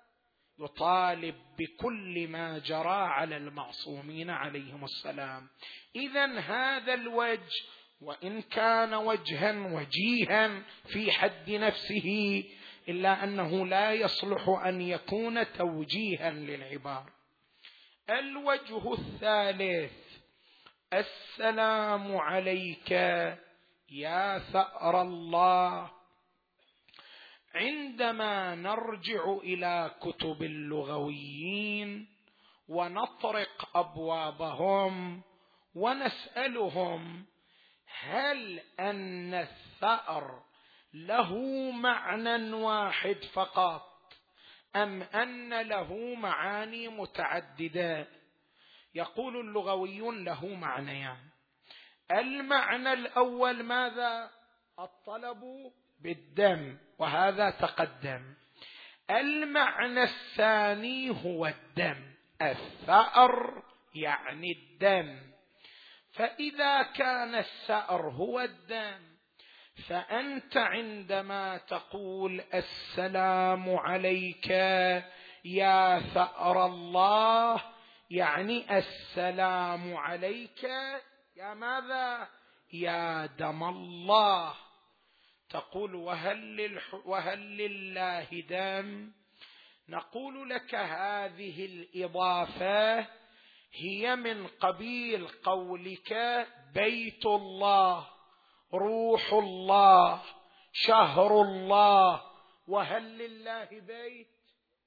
يطالب 0.58 1.34
بكل 1.58 2.28
ما 2.28 2.58
جرى 2.58 3.02
على 3.16 3.36
المعصومين 3.36 4.30
عليهم 4.30 4.84
السلام. 4.84 5.48
اذا 5.96 6.38
هذا 6.38 6.94
الوجه 6.94 7.62
وإن 8.00 8.42
كان 8.42 8.94
وجها 8.94 9.52
وجيها 9.52 10.62
في 10.92 11.12
حد 11.12 11.50
نفسه 11.50 12.44
إلا 12.88 13.24
أنه 13.24 13.66
لا 13.66 13.92
يصلح 13.92 14.48
أن 14.48 14.80
يكون 14.80 15.52
توجيها 15.52 16.30
للعباره 16.30 17.12
الوجه 18.10 18.92
الثالث 18.92 19.92
السلام 20.92 22.16
عليك 22.16 22.90
يا 23.90 24.38
ثأر 24.38 25.02
الله. 25.02 25.90
عندما 27.54 28.54
نرجع 28.54 29.32
إلى 29.42 29.90
كتب 30.00 30.42
اللغويين 30.42 32.08
ونطرق 32.68 33.76
أبوابهم 33.76 35.22
ونسألهم 35.74 37.26
هل 38.00 38.60
أن 38.80 39.34
الثأر 39.34 40.42
له 40.94 41.40
معنى 41.70 42.52
واحد 42.52 43.16
فقط. 43.32 43.90
أم 44.76 45.02
أن 45.02 45.60
له 45.60 46.14
معاني 46.14 46.88
متعددة. 46.88 48.06
يقول 48.94 49.40
اللغويون 49.40 50.24
له 50.24 50.46
معنيان. 50.46 51.18
المعنى 52.10 52.92
الأول 52.92 53.62
ماذا؟ 53.62 54.30
الطلب 54.78 55.72
بالدم 56.00 56.78
وهذا 56.98 57.50
تقدم. 57.50 58.34
المعنى 59.10 60.02
الثاني 60.02 61.10
هو 61.24 61.46
الدم. 61.46 62.14
الثأر 62.42 63.62
يعني 63.94 64.52
الدم. 64.52 65.30
فإذا 66.12 66.82
كان 66.82 67.34
الثأر 67.34 68.10
هو 68.10 68.40
الدم 68.40 69.09
فأنت 69.88 70.56
عندما 70.56 71.56
تقول 71.56 72.42
السلام 72.54 73.76
عليك 73.76 74.50
يا 75.44 76.00
ثأر 76.14 76.66
الله 76.66 77.62
يعني 78.10 78.78
السلام 78.78 79.96
عليك 79.96 80.64
يا 81.36 81.54
ماذا؟ 81.54 82.28
يا 82.72 83.26
دم 83.26 83.64
الله. 83.64 84.54
تقول 85.50 85.94
وهل, 85.94 86.80
وهل 87.04 87.38
لله 87.38 88.28
دم؟ 88.48 89.12
نقول 89.88 90.50
لك 90.50 90.74
هذه 90.74 91.64
الإضافة 91.66 93.06
هي 93.72 94.16
من 94.16 94.46
قبيل 94.46 95.28
قولك 95.28 96.46
بيت 96.74 97.26
الله. 97.26 98.19
روح 98.74 99.32
الله 99.32 100.22
شهر 100.72 101.42
الله. 101.42 102.22
وهل 102.68 103.18
لله 103.18 103.68
بيت؟ 103.70 104.28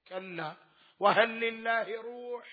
كلا. 0.07 0.53
وهل 0.99 1.29
لله 1.39 2.01
روح؟ 2.01 2.45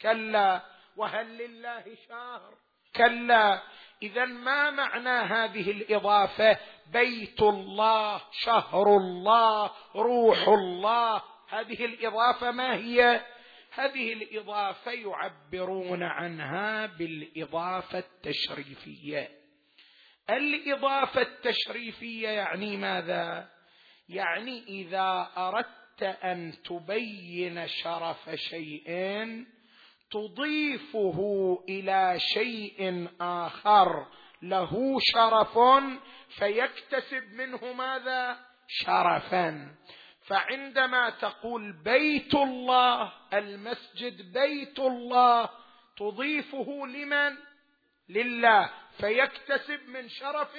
كلا. 0.00 0.62
وهل 0.96 1.38
لله 1.38 1.84
شهر؟ 2.08 2.54
كلا. 2.96 3.62
اذا 4.02 4.24
ما 4.24 4.70
معنى 4.70 5.08
هذه 5.08 5.70
الإضافة؟ 5.70 6.58
بيت 6.92 7.42
الله 7.42 8.20
شهر 8.32 8.96
الله 8.96 9.70
روح 9.96 10.48
الله. 10.48 11.22
هذه 11.48 11.84
الإضافة 11.84 12.50
ما 12.50 12.74
هي؟ 12.74 13.24
هذه 13.74 14.12
الإضافة 14.12 14.92
يعبرون 14.92 16.02
عنها 16.02 16.86
بالإضافة 16.86 17.98
التشريفية. 17.98 19.41
الإضافة 20.30 21.22
التشريفية 21.22 22.28
يعني 22.28 22.76
ماذا؟ 22.76 23.48
يعني 24.08 24.64
إذا 24.68 25.30
أردت 25.36 26.02
أن 26.02 26.52
تبين 26.64 27.66
شرف 27.66 28.30
شيء 28.34 28.86
تضيفه 30.10 31.18
إلى 31.68 32.20
شيء 32.34 33.08
آخر 33.20 34.06
له 34.42 34.98
شرف 35.00 35.58
فيكتسب 36.28 37.32
منه 37.32 37.72
ماذا؟ 37.72 38.38
شرفا. 38.68 39.76
فعندما 40.26 41.10
تقول 41.10 41.82
بيت 41.82 42.34
الله 42.34 43.12
المسجد 43.32 44.32
بيت 44.32 44.78
الله 44.78 45.50
تضيفه 45.96 46.86
لمن؟ 46.86 47.36
لله. 48.08 48.81
فيكتسب 48.98 49.88
من 49.88 50.08
شرف 50.08 50.56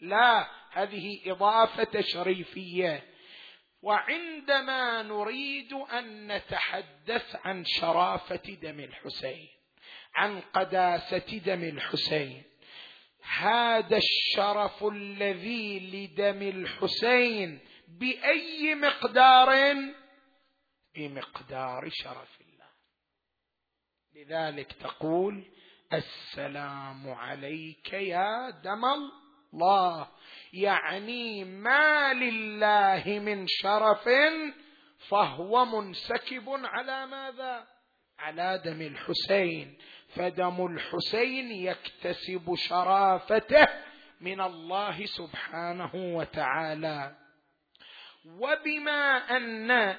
لا 0.00 0.46
هذه 0.72 1.32
إضافة 1.32 1.84
تشريفية. 1.84 3.14
وعندما 3.82 5.02
نريد 5.02 5.72
أن 5.72 6.32
نتحدث 6.32 7.36
عن 7.44 7.64
شرافة 7.64 8.54
دم 8.62 8.80
الحسين 8.80 9.48
عن 10.14 10.40
قداسة 10.40 11.38
دم 11.38 11.64
الحسين 11.64 12.42
هذا 13.38 13.96
الشرف 13.96 14.84
الذي 14.84 15.80
لدم 15.80 16.42
الحسين 16.42 17.60
بأي 17.88 18.74
مقدار؟ 18.74 19.74
بمقدار 20.94 21.88
شرف 21.92 22.40
الله. 22.40 22.70
لذلك 24.14 24.72
تقول 24.72 25.44
السلام 25.94 27.10
عليك 27.10 27.92
يا 27.92 28.50
دم 28.50 28.84
الله. 28.84 30.08
يعني 30.52 31.44
ما 31.44 32.12
لله 32.14 33.18
من 33.18 33.46
شرف 33.46 34.08
فهو 35.08 35.64
منسكب 35.64 36.48
على 36.48 37.06
ماذا؟ 37.06 37.66
على 38.18 38.62
دم 38.64 38.82
الحسين. 38.82 39.78
فدم 40.16 40.66
الحسين 40.66 41.50
يكتسب 41.50 42.54
شرافته 42.54 43.66
من 44.20 44.40
الله 44.40 45.06
سبحانه 45.06 45.90
وتعالى. 45.94 47.16
وبما 48.26 49.16
أن 49.36 49.96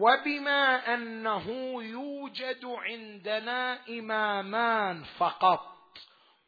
وبما 0.00 0.94
أنه 0.94 1.46
يوجد 1.82 2.64
عندنا 2.64 3.88
إمامان 3.88 5.02
فقط 5.02 5.74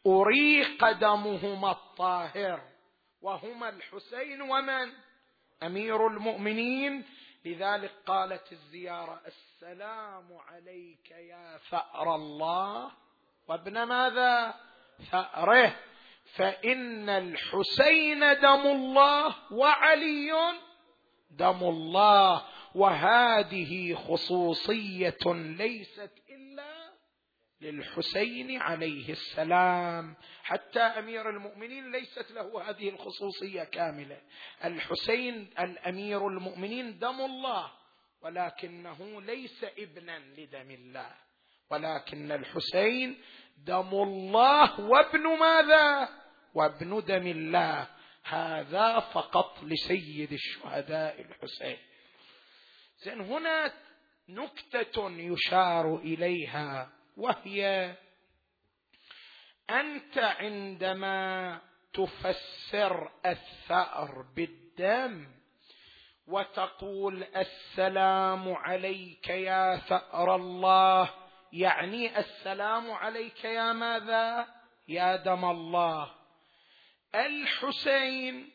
أريق 0.06 0.90
دمهما 0.90 1.70
الطاهر 1.70 2.60
وهما 3.22 3.68
الحسين 3.68 4.42
ومن؟ 4.42 4.92
أمير 5.62 6.06
المؤمنين. 6.06 7.04
لذلك 7.44 7.92
قالت 8.06 8.52
الزيارة 8.52 9.20
السلام 9.26 10.38
عليك 10.48 11.10
يا 11.10 11.58
ثأر 11.70 12.14
الله. 12.14 12.90
وابن 13.48 13.82
ماذا؟ 13.82 14.54
ثأره 15.10 15.76
فإن 16.36 17.08
الحسين 17.08 18.20
دم 18.20 18.66
الله 18.66 19.34
وعلي 19.52 20.32
دم 21.30 21.62
الله. 21.62 22.44
وهذه 22.76 23.94
خصوصية 23.94 25.18
ليست 25.34 26.12
إلا 26.30 26.92
للحسين 27.60 28.60
عليه 28.62 29.12
السلام. 29.12 30.14
حتى 30.42 30.80
أمير 30.80 31.30
المؤمنين 31.30 31.92
ليست 31.92 32.30
له 32.30 32.70
هذه 32.70 32.88
الخصوصية 32.88 33.64
كاملة. 33.64 34.20
الحسين 34.64 35.50
الأمير 35.58 36.28
المؤمنين 36.28 36.98
دم 36.98 37.20
الله 37.20 37.72
ولكنه 38.20 39.22
ليس 39.22 39.64
ابنا 39.78 40.18
لدم 40.18 40.70
الله. 40.70 41.14
ولكن 41.70 42.32
الحسين 42.32 43.18
دم 43.56 43.90
الله 43.94 44.80
وابن 44.80 45.38
ماذا؟ 45.38 46.08
وابن 46.54 47.04
دم 47.06 47.26
الله. 47.26 47.88
هذا 48.24 49.00
فقط 49.00 49.64
لسيد 49.64 50.32
الشهداء 50.32 51.20
الحسين. 51.20 51.78
زين 52.98 53.20
هنا 53.20 53.72
نكتة 54.28 55.10
يشار 55.10 55.96
إليها 55.96 56.90
وهي 57.16 57.94
أنت 59.70 60.18
عندما 60.18 61.60
تفسر 61.92 63.10
الثأر 63.26 64.22
بالدم 64.36 65.28
وتقول 66.26 67.22
السلام 67.22 68.52
عليك 68.52 69.28
يا 69.28 69.76
ثأر 69.76 70.34
الله 70.36 71.10
يعني 71.52 72.18
السلام 72.18 72.90
عليك 72.90 73.44
يا 73.44 73.72
ماذا؟ 73.72 74.46
يا 74.88 75.16
دم 75.16 75.44
الله. 75.44 76.14
الحسين 77.14 78.50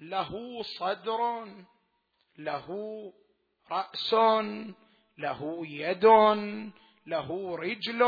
له 0.00 0.62
صدر 0.62 1.46
له 2.38 2.66
راس 3.70 4.14
له 5.18 5.66
يد 5.66 6.04
له 7.06 7.56
رجل. 7.56 8.02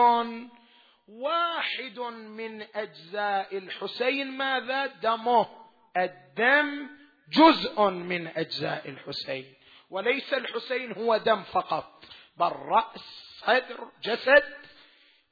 واحد 1.09 1.99
من 2.38 2.62
أجزاء 2.62 3.59
الحسين 3.59 4.27
ماذا؟ 4.27 4.87
دمه. 4.87 5.47
الدم 5.97 6.88
جزء 7.33 7.90
من 7.90 8.27
أجزاء 8.27 8.88
الحسين. 8.88 9.55
وليس 9.90 10.35
الحسين 10.35 10.92
هو 10.92 11.16
دم 11.16 11.42
فقط 11.42 12.05
بل 12.37 12.53
رأس 12.53 13.38
صدر 13.40 13.90
جسد. 14.03 14.59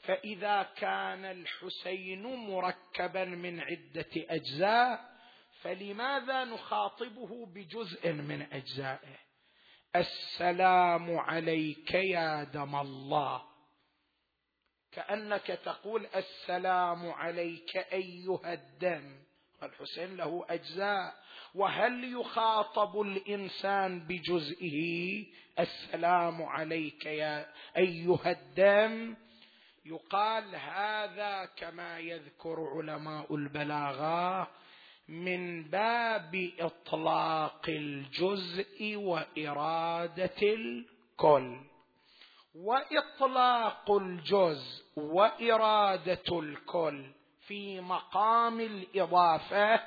فإذا 0.07 0.62
كان 0.62 1.25
الحسين 1.25 2.23
مركبا 2.23 3.25
من 3.25 3.61
عدة 3.61 4.11
أجزاء 4.17 5.17
فلماذا 5.62 6.45
نخاطبه 6.45 7.47
بجزء 7.47 8.12
من 8.12 8.43
أجزائه؟ 8.53 9.26
السلام 9.97 11.19
عليك 11.19 11.95
يا 11.95 12.45
دم 12.45 12.77
الله. 12.77 13.43
كأنك 14.93 15.47
تقول 15.47 16.07
السلام 16.17 17.11
عليك 17.11 17.77
أيها 17.77 18.53
الدم. 18.53 19.17
الحسين 19.63 20.17
له 20.17 20.47
أجزاء. 20.49 21.15
وهل 21.55 22.21
يخاطب 22.21 23.01
الإنسان 23.01 24.07
بجزئه؟ 24.07 25.25
السلام 25.61 26.43
عليك 26.43 27.07
يا 27.07 27.47
أيها 27.77 28.31
الدم. 28.31 29.17
يقال 29.85 30.57
هذا 30.57 31.45
كما 31.45 31.99
يذكر 31.99 32.57
علماء 32.77 33.35
البلاغة. 33.35 34.51
من 35.09 35.64
باب 35.71 36.51
إطلاق 36.61 37.69
الجزء 37.69 38.97
وإرادة 38.97 40.42
الكل. 40.42 41.61
وإطلاق 42.55 43.90
الجزء 43.90 44.85
وإرادة 44.97 46.38
الكل 46.38 47.12
في 47.47 47.81
مقام 47.81 48.61
الإضافة 48.61 49.81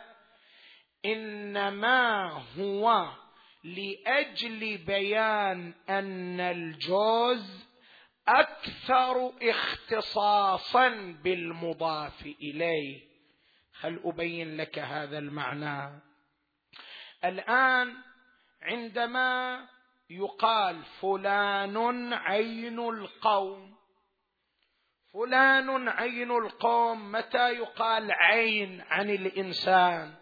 إنما 1.05 2.29
هو 2.57 3.09
لأجل 3.63 4.77
بيان 4.77 5.73
أن 5.89 6.39
الجزء 6.39 7.69
أكثر 8.27 9.31
اختصاصا 9.41 10.89
بالمضاف 11.23 12.21
إليه. 12.25 13.08
هل 13.81 14.01
أبين 14.05 14.57
لك 14.57 14.79
هذا 14.79 15.17
المعنى؟ 15.17 16.01
الآن 17.25 17.93
عندما 18.61 19.59
يقال 20.09 20.83
فلان 20.83 22.13
عين 22.13 22.79
القوم 22.79 23.75
فلان 25.13 25.89
عين 25.89 26.31
القوم 26.31 27.11
متى 27.11 27.49
يقال 27.49 28.11
عين 28.11 28.81
عن 28.81 29.09
الإنسان؟ 29.09 30.15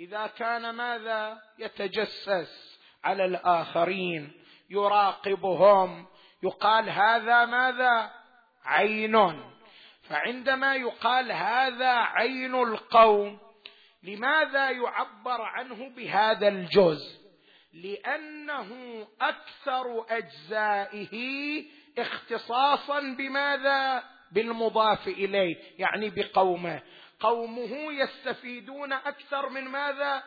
إذا 0.00 0.26
كان 0.26 0.70
ماذا؟ 0.70 1.42
يتجسس 1.58 2.80
على 3.04 3.24
الآخرين 3.24 4.32
يراقبهم 4.70 6.06
يقال 6.42 6.90
هذا 6.90 7.44
ماذا؟ 7.44 8.10
عين. 8.64 9.53
فعندما 10.08 10.74
يقال 10.74 11.32
هذا 11.32 11.90
عين 11.90 12.54
القوم 12.54 13.38
لماذا 14.02 14.70
يعبر 14.70 15.42
عنه 15.42 15.88
بهذا 15.88 16.48
الجزء؟ 16.48 17.24
لأنه 17.74 18.68
أكثر 19.20 20.06
أجزائه 20.10 21.16
اختصاصا 21.98 23.00
بماذا؟ 23.00 24.02
بالمضاف 24.32 25.08
إليه 25.08 25.56
يعني 25.78 26.10
بقومه. 26.10 26.82
قومه 27.20 27.92
يستفيدون 27.92 28.92
أكثر 28.92 29.48
من 29.48 29.64
ماذا؟ 29.64 30.22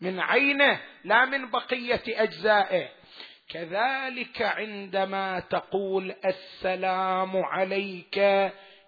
من 0.00 0.20
عينه 0.20 0.80
لا 1.04 1.24
من 1.24 1.50
بقية 1.50 2.02
أجزائه. 2.08 2.88
كذلك 3.50 4.42
عندما 4.42 5.40
تقول 5.40 6.14
السلام 6.24 7.36
عليك 7.36 8.18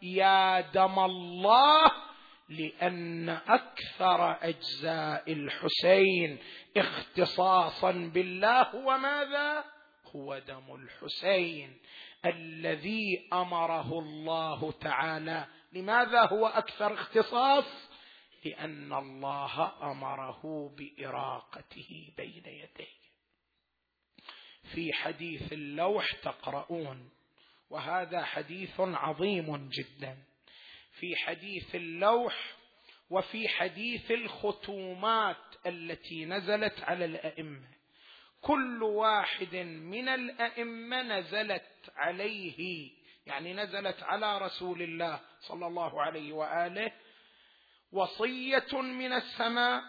يا 0.05 0.61
دم 0.61 0.99
الله 0.99 1.93
لأن 2.49 3.29
أكثر 3.29 4.33
أجزاء 4.49 5.33
الحسين 5.33 6.38
اختصاصا 6.77 7.93
بالله 7.93 8.62
هو 8.62 8.99
ماذا 8.99 9.64
هو 10.17 10.38
دم 10.38 10.75
الحسين 10.75 11.79
الذي 12.25 13.29
أمره 13.33 13.99
الله 13.99 14.73
تعالى. 14.73 15.47
لماذا 15.73 16.27
هو 16.27 16.47
أكثر 16.47 16.95
اختصاص؟ 16.95 17.64
لأن 18.45 18.93
الله 18.93 19.73
أمره 19.90 20.71
بإراقته 20.79 22.12
بين 22.17 22.43
يديه. 22.47 23.05
في 24.75 24.93
حديث 24.93 25.53
اللوح 25.53 26.12
تقرؤون. 26.12 27.11
وهذا 27.70 28.24
حديث 28.24 28.81
عظيم 28.81 29.68
جدا. 29.68 30.18
في 30.92 31.16
حديث 31.16 31.74
اللوح 31.74 32.55
وفي 33.11 33.48
حديث 33.48 34.11
الختومات 34.11 35.37
التي 35.66 36.24
نزلت 36.24 36.81
على 36.81 37.05
الأئمة. 37.05 37.68
كل 38.40 38.83
واحد 38.83 39.57
من 39.57 40.09
الأئمة 40.09 41.03
نزلت 41.03 41.90
عليه 41.96 42.90
يعني 43.27 43.55
نزلت 43.55 44.03
على 44.03 44.38
رسول 44.38 44.83
الله 44.83 45.20
صلى 45.40 45.66
الله 45.66 46.03
عليه 46.03 46.33
وآله 46.33 46.92
وصية 47.92 48.81
من 48.81 49.12
السماء. 49.12 49.83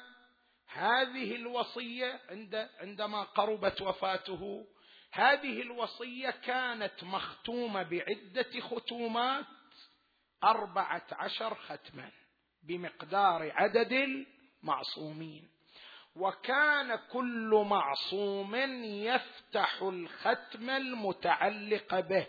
هذه 0.67 1.35
الوصية 1.35 2.19
عند 2.29 2.69
عندما 2.79 3.23
قربت 3.23 3.81
وفاته 3.81 4.67
هذه 5.15 5.61
الوصية 5.61 6.29
كانت 6.29 7.03
مختومة 7.03 7.83
بعدة 7.83 8.59
ختومات 8.59 9.45
أربعة 10.43 11.05
عشر 11.11 11.55
ختما 11.55 12.11
بمقدار 12.63 13.51
عدد 13.51 13.91
المعصومين. 14.63 15.49
وكان 16.15 16.95
كل 16.95 17.65
معصوم 17.69 18.55
يفتح 18.83 19.81
الختم 19.81 20.69
المتعلق 20.69 21.99
به. 21.99 22.27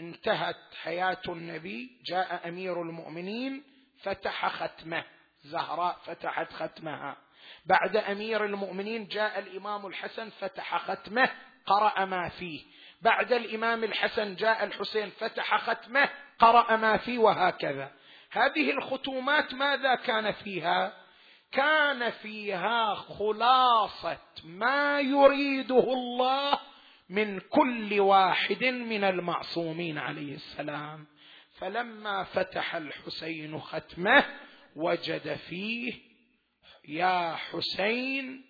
انتهت 0.00 0.74
حياة 0.82 1.22
النبي 1.28 2.00
جاء 2.06 2.48
أمير 2.48 2.82
المؤمنين 2.82 3.64
فتح 4.02 4.48
ختمه 4.48 5.04
زهراء 5.44 5.98
فتحت 6.04 6.52
ختمها. 6.52 7.16
بعد 7.66 7.96
أمير 7.96 8.44
المؤمنين 8.44 9.06
جاء 9.06 9.38
الإمام 9.38 9.86
الحسن 9.86 10.30
فتح 10.30 10.92
ختمه. 10.92 11.30
قرأ 11.66 12.04
ما 12.04 12.28
فيه. 12.28 12.62
بعد 13.02 13.32
الإمام 13.32 13.84
الحسن 13.84 14.36
جاء 14.36 14.64
الحسين 14.64 15.10
فتح 15.10 15.56
ختمه 15.70 16.08
قرأ 16.38 16.76
ما 16.76 16.96
فيه 16.96 17.18
وهكذا. 17.18 17.92
هذه 18.30 18.70
الختومات 18.70 19.54
ماذا 19.54 19.94
كان 19.94 20.32
فيها؟ 20.32 20.92
كان 21.52 22.10
فيها 22.10 22.94
خلاصة 22.94 24.18
ما 24.44 25.00
يريده 25.00 25.92
الله 25.92 26.58
من 27.08 27.40
كل 27.40 28.00
واحد 28.00 28.64
من 28.64 29.04
المعصومين 29.04 29.98
عليه 29.98 30.34
السلام. 30.34 31.06
فلما 31.58 32.24
فتح 32.24 32.74
الحسين 32.74 33.60
ختمه 33.60 34.24
وجد 34.76 35.34
فيه 35.34 36.10
يا 36.88 37.36
حسين 37.36 38.49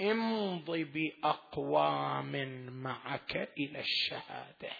امض 0.00 0.70
بأقوام 0.70 2.66
معك 2.82 3.36
إلى 3.58 3.80
الشهادة. 3.80 4.70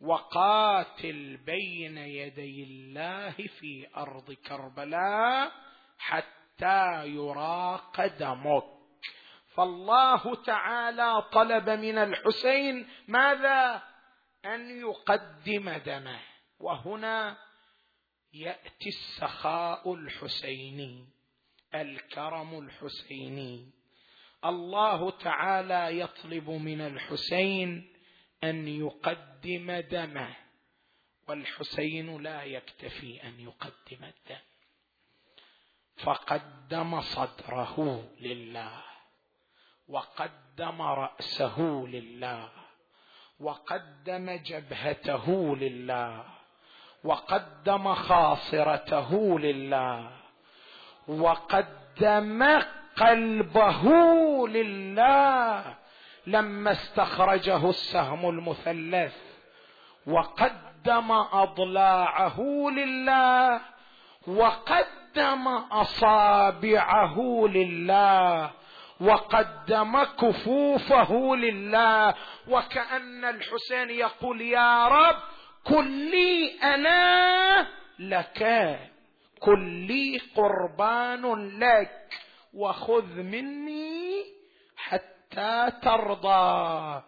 وقاتل 0.00 1.36
بين 1.36 1.98
يدي 1.98 2.64
الله 2.64 3.30
في 3.30 3.88
أرض 3.96 4.32
كربلاء 4.32 5.52
حتى 5.98 7.06
يراق 7.06 8.06
دمك. 8.06 8.64
فالله 9.54 10.34
تعالى 10.34 11.22
طلب 11.32 11.70
من 11.70 11.98
الحسين 11.98 12.88
ماذا؟ 13.08 13.82
أن 14.44 14.80
يقدم 14.80 15.70
دمه. 15.70 16.20
وهنا 16.60 17.38
يأتي 18.32 18.88
السخاء 18.88 19.94
الحسيني. 19.94 21.17
الكرم 21.74 22.58
الحسيني. 22.58 23.72
الله 24.44 25.10
تعالى 25.10 26.00
يطلب 26.00 26.50
من 26.50 26.80
الحسين 26.80 27.92
أن 28.44 28.68
يقدم 28.68 29.72
دمه 29.72 30.36
والحسين 31.28 32.22
لا 32.22 32.42
يكتفي 32.42 33.22
أن 33.22 33.40
يقدم 33.40 34.04
الدم. 34.04 34.42
فقدم 35.96 37.00
صدره 37.00 38.04
لله 38.20 38.82
وقدم 39.88 40.82
رأسه 40.82 41.60
لله 41.88 42.50
وقدم 43.40 44.30
جبهته 44.30 45.56
لله 45.56 46.24
وقدم 47.04 47.94
خاصرته 47.94 49.38
لله 49.38 50.17
وقدم 51.08 51.78
قدم 51.98 52.62
قلبه 52.96 53.82
لله 54.48 55.64
لما 56.26 56.70
استخرجه 56.70 57.68
السهم 57.70 58.28
المثلث 58.28 59.16
وقدم 60.06 61.12
أضلاعه 61.12 62.40
لله 62.70 63.60
وقدم 64.26 65.48
أصابعه 65.72 67.18
لله 67.48 68.50
وقدم 69.00 70.04
كفوفه 70.04 71.36
لله 71.36 72.14
وكأن 72.48 73.24
الحسين 73.24 73.90
يقول 73.90 74.40
يا 74.40 74.88
رب 74.88 75.16
كلي 75.64 76.58
أنا 76.62 77.66
لك 77.98 78.42
كلي 79.40 80.18
قربان 80.36 81.58
لك 81.58 82.08
وخذ 82.54 83.22
مني 83.22 84.24
حتى 84.76 85.72
ترضى. 85.82 87.02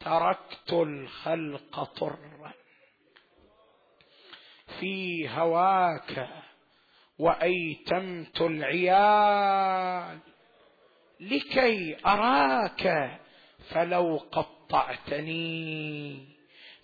تركت 0.00 0.72
الخلق 0.72 1.82
طرا. 1.84 2.52
في 4.80 5.28
هواك 5.28 6.28
وأيتمت 7.18 8.40
العيال 8.40 10.18
لكي 11.20 11.96
أراك 12.06 13.18
فلو 13.70 14.16
قطعتني 14.32 16.28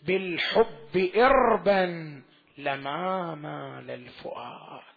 بالحب 0.02 1.10
إربا 1.16 2.22
لما 2.58 3.34
مال 3.34 3.90
الفؤاد. 3.90 4.89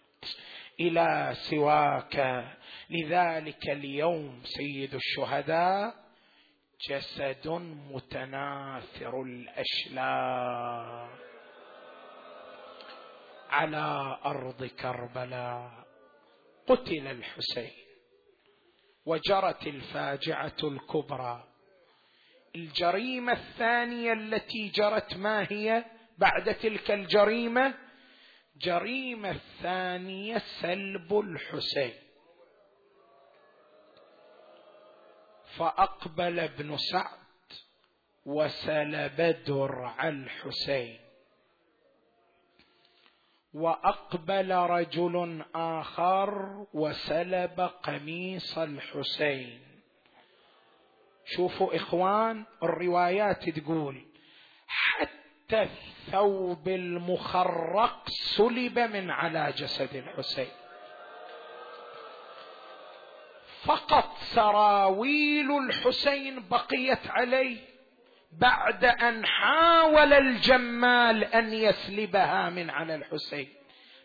إلى 0.80 1.30
سواك. 1.34 2.44
لذلك 2.90 3.70
اليوم 3.70 4.40
سيد 4.44 4.94
الشهداء 4.94 5.94
جسد 6.90 7.48
متناثر 7.90 9.22
الاشلاء 9.22 11.08
على 13.50 14.18
أرض 14.24 14.64
كربلاء. 14.64 15.84
قتل 16.66 17.06
الحسين 17.06 17.84
وجرت 19.06 19.66
الفاجعة 19.66 20.56
الكبرى. 20.64 21.44
الجريمة 22.56 23.32
الثانية 23.32 24.12
التي 24.12 24.68
جرت 24.68 25.16
ما 25.16 25.46
هي 25.50 25.84
بعد 26.18 26.54
تلك 26.54 26.90
الجريمة؟ 26.90 27.74
جريمة 28.56 29.30
الثانية 29.30 30.38
سلب 30.38 31.18
الحسين. 31.18 31.94
فأقبل 35.56 36.40
ابن 36.40 36.76
سعد 36.76 37.18
وسلب 38.26 39.20
درع 39.46 40.08
الحسين. 40.08 41.00
وأقبل 43.54 44.52
رجل 44.52 45.44
آخر 45.54 46.66
وسلب 46.74 47.60
قميص 47.60 48.58
الحسين. 48.58 49.60
شوفوا 51.26 51.76
إخوان 51.76 52.44
الروايات 52.62 53.48
تقول 53.48 54.06
حتى 54.66 55.23
الثوب 55.52 56.68
المخرق 56.68 58.08
سلب 58.08 58.78
من 58.78 59.10
على 59.10 59.52
جسد 59.56 59.96
الحسين. 59.96 60.48
فقط 63.64 64.16
سراويل 64.18 65.58
الحسين 65.58 66.48
بقيت 66.48 67.06
عليه 67.06 67.56
بعد 68.32 68.84
أن 68.84 69.26
حاول 69.26 70.12
الجمال 70.12 71.24
أن 71.24 71.52
يسلبها 71.52 72.50
من 72.50 72.70
على 72.70 72.94
الحسين. 72.94 73.48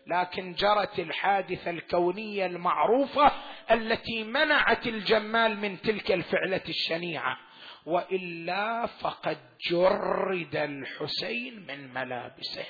لكن 0.06 0.52
جرت 0.52 0.98
الحادثة 0.98 1.70
الكونية 1.70 2.46
المعروفة 2.46 3.32
التي 3.70 4.24
منعت 4.24 4.86
الجمال 4.86 5.58
من 5.58 5.80
تلك 5.80 6.12
الفعلة 6.12 6.62
الشنيعة. 6.68 7.49
وإلا 7.86 8.86
فقد 8.86 9.38
جرد 9.70 10.56
الحسين 10.56 11.66
من 11.66 11.94
ملابسه. 11.94 12.66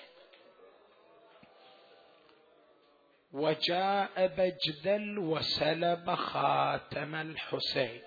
وجاء 3.32 4.26
بجدل 4.26 5.18
وسلب 5.18 6.14
خاتم 6.14 7.14
الحسين. 7.14 8.00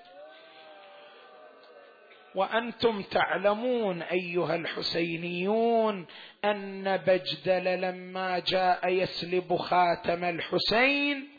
وأنتم 2.36 3.02
تعلمون 3.02 4.02
أيها 4.02 4.56
الحسينيون 4.56 6.06
أن 6.46 6.98
بجدل 6.98 7.82
لما 7.82 8.40
جاء 8.40 8.88
يسلب 8.88 9.56
خاتم 9.56 10.24
الحسين 10.24 11.30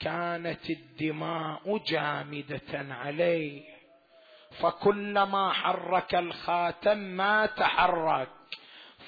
كانت 0.00 0.70
الدماء 0.70 1.78
جامدة 1.78 2.94
عليه. 2.94 3.69
فكلما 4.50 5.52
حرك 5.52 6.14
الخاتم 6.14 6.98
ما 6.98 7.46
تحرك 7.46 8.28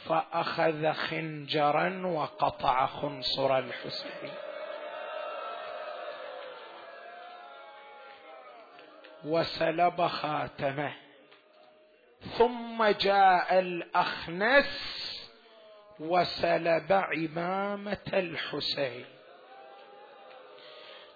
فأخذ 0.04 0.92
خنجرا 0.92 2.06
وقطع 2.06 2.86
خنصر 2.86 3.58
الحسين. 3.58 4.30
وسلب 9.24 10.06
خاتمه. 10.06 10.92
ثم 12.38 12.84
جاء 12.84 13.58
الأخنس 13.58 15.02
وسلب 16.00 16.92
عمامة 16.92 18.10
الحسين. 18.12 19.21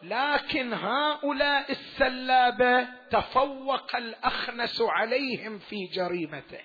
لكن 0.09 0.73
هؤلاء 0.73 1.71
السلابه 1.71 2.87
تفوق 3.11 3.97
الأخنس 3.97 4.83
عليهم 4.83 5.59
في 5.59 5.77
جريمته. 5.95 6.61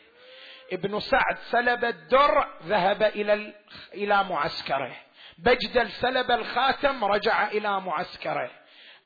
ابن 0.72 1.00
سعد 1.00 1.38
سلب 1.38 1.86
الدرع 1.86 2.48
ذهب 2.64 3.04
إلى 3.04 3.54
إلى 3.94 4.24
معسكره. 4.24 4.96
بجدل 5.38 5.90
سلب 5.90 6.32
الخاتم 6.32 7.04
رجع 7.06 7.48
إلى 7.48 7.82
معسكره. 7.82 8.52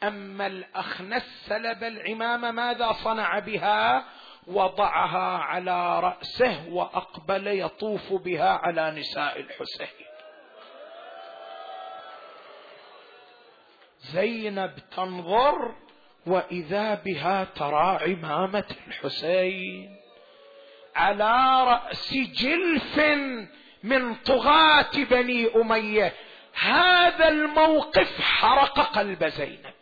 أما 0.04 0.48
الأخنس 0.48 1.46
سلب 1.48 1.84
العمامه 1.84 2.52
ماذا 2.52 2.92
صنع 2.92 3.40
بها؟ 3.40 4.06
وضعها 4.48 5.38
على 5.38 6.00
رأسه 6.00 6.70
وأقبل 6.70 7.48
يطوف 7.48 8.14
بها 8.14 8.50
على 8.50 8.92
نساء 8.92 9.40
الحسين. 9.40 10.05
زينب 14.16 14.72
تنظر 14.96 15.76
وإذا 16.26 16.94
بها 17.06 17.44
ترى 17.44 18.00
عمامه 18.02 18.66
الحسين. 18.88 19.96
على 20.96 21.64
رأس 21.64 22.14
جلف 22.14 23.00
من 23.84 24.16
طغاة 24.16 24.92
بني 24.96 25.56
أمية. 25.56 26.14
هذا 26.62 27.28
الموقف 27.28 28.22
حرق 28.22 28.80
قلب 28.80 29.28
زينب. 29.28 29.76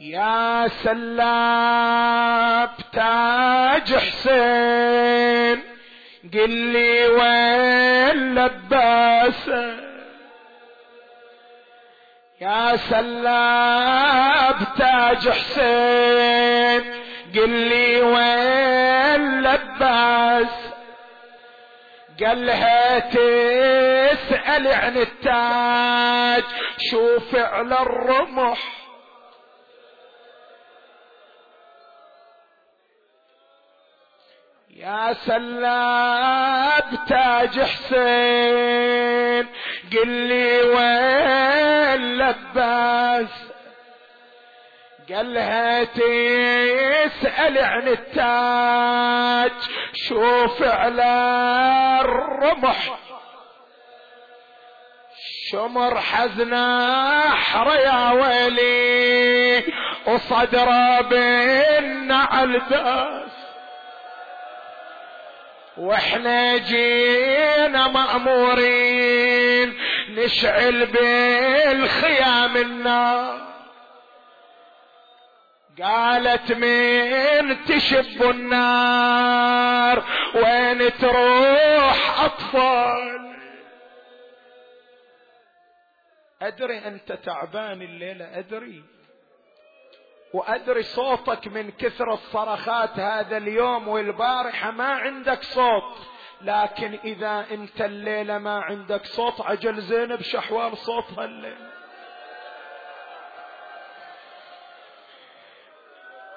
يا 0.00 0.68
سلاب 0.68 2.70
تاج 2.92 3.94
حسين. 3.94 5.69
قل 6.34 6.50
لي 6.50 7.08
وين 7.08 8.34
لباسه 8.34 9.76
يا 12.40 12.76
سلاب 12.76 14.56
تاج 14.78 15.28
حسين 15.28 16.82
قل 17.34 17.50
لي 17.50 18.00
وين 18.02 19.42
لباس؟ 19.42 20.70
قالها 22.24 22.98
تسأل 22.98 24.66
عن 24.66 24.96
التاج 24.96 26.44
شوف 26.90 27.34
على 27.34 27.82
الرمح. 27.82 28.79
يا 34.80 35.12
سلاب 35.12 36.84
تاج 37.08 37.60
حسين 37.60 39.46
قل 39.92 40.08
لي 40.08 40.62
وين 40.62 42.18
لباس؟ 42.18 43.50
قال 45.12 45.34
لها 45.34 45.84
تسأل 45.84 47.58
عن 47.58 47.88
التاج 47.88 49.52
شوف 49.92 50.62
على 50.62 51.12
الرمح. 52.00 52.98
شمر 55.50 56.00
حزنه 56.00 57.34
يا 57.74 58.12
ويلي 58.12 59.64
وصدره 60.06 61.00
بالنعل 61.00 62.62
داس 62.70 63.29
وإحنا 65.76 66.56
جينا 66.56 67.88
مأمورين 67.88 69.78
نشعل 70.10 70.86
بالخيام 70.86 72.56
النار. 72.56 73.50
قالت 75.82 76.52
من 76.52 77.64
تشب 77.64 78.22
النار؟ 78.30 80.04
وين 80.34 80.92
تروح 80.98 82.20
أطفال؟ 82.20 83.36
أدري 86.42 86.78
أنت 86.78 87.12
تعبان 87.12 87.82
الليلة 87.82 88.38
أدري. 88.38 88.84
وأدري 90.34 90.82
صوتك 90.82 91.46
من 91.48 91.70
كثر 91.70 92.12
الصرخات 92.12 92.98
هذا 92.98 93.36
اليوم 93.36 93.88
والبارحة 93.88 94.70
ما 94.70 94.88
عندك 94.88 95.42
صوت. 95.42 95.96
لكن 96.42 96.98
إذا 97.04 97.46
أنت 97.50 97.80
الليلة 97.80 98.38
ما 98.38 98.60
عندك 98.60 99.04
صوت 99.04 99.40
عجل 99.40 99.80
زينب 99.80 100.22
شحوال 100.22 100.76
صوتها 100.78 101.24
الليلة. 101.24 101.70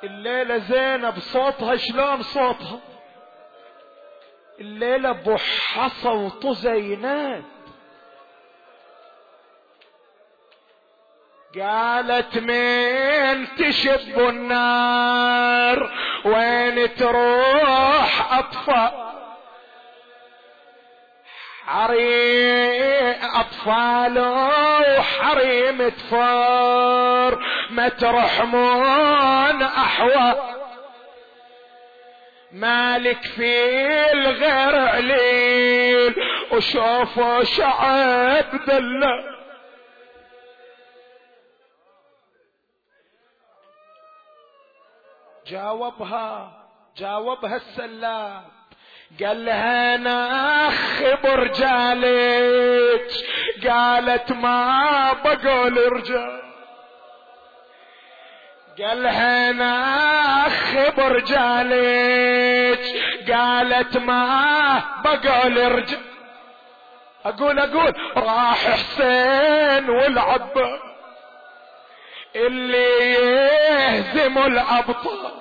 الليلة 0.04 0.58
زينب 0.58 1.20
صوتها 1.20 1.76
شلون 1.76 2.22
صوتها؟ 2.22 2.80
الليلة 4.60 5.12
بح 5.12 5.88
صوت 5.88 6.48
زينب 6.48 7.53
قالت 11.62 12.38
من 12.38 13.48
تشب 13.58 14.20
النار؟ 14.20 15.92
وين 16.26 16.96
تروح 16.96 18.34
اطفال 18.34 18.92
حريم 21.66 23.16
اطفال 23.34 24.20
وحريم 25.00 25.90
تفار 25.90 27.44
ما 27.70 27.90
ترحمون 27.90 29.62
احوال 29.64 30.36
مالك 32.52 33.24
في 33.24 33.72
الغير 34.12 34.76
عليل 34.88 36.16
وشوفوا 36.52 37.44
شعب 37.44 38.66
دلال 38.68 39.33
جاوبها 45.48 46.52
جاوبها 46.98 47.56
السلاب 47.56 48.44
قال 49.22 49.46
لها 49.46 49.96
أنا 49.96 50.68
أخي 50.68 51.16
برجالك. 51.24 53.12
قالت 53.68 54.32
ما 54.32 55.14
بقول 55.14 55.94
رجال. 55.94 56.42
قال 58.80 59.04
لها 59.04 59.50
أنا 59.50 59.74
أخي 60.48 60.92
برجالك. 60.92 62.80
قالت 63.32 63.98
ما 63.98 64.82
بقول 65.04 65.72
رجال. 65.72 66.02
أقول 67.26 67.60
أقول 67.60 67.94
راح 68.18 68.68
حسين 68.68 69.90
والعباس. 69.90 70.93
اللي 72.36 73.14
يهزم 73.14 74.38
الأبطال. 74.38 75.32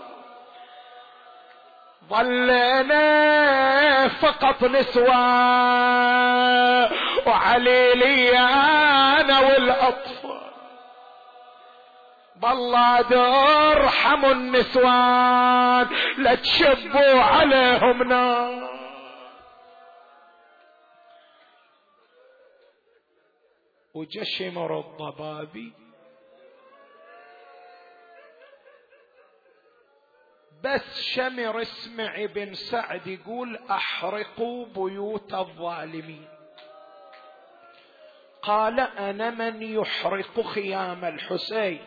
ظلنا 2.08 4.08
فقط 4.08 4.64
نسوة 4.64 5.18
وعلي 7.26 7.94
لي 7.94 8.38
أنا 8.38 9.40
والأطفال. 9.40 10.40
بالله 12.36 13.72
ارحموا 13.72 14.32
النسوان 14.32 15.88
لا 16.18 16.34
تشبوا 16.34 17.20
عليهم 17.20 18.02
نار. 18.02 18.72
وجشمر 23.94 24.78
الضبابي. 24.78 25.81
بس 30.64 31.00
شمر 31.00 31.62
اسمع 31.62 32.14
ابن 32.16 32.54
سعد 32.54 33.06
يقول 33.06 33.58
أحرقوا 33.70 34.66
بيوت 34.66 35.34
الظالمين. 35.34 36.28
قال 38.42 38.80
أنا 38.80 39.30
من 39.30 39.62
يحرق 39.62 40.40
خيام 40.40 41.04
الحسين. 41.04 41.80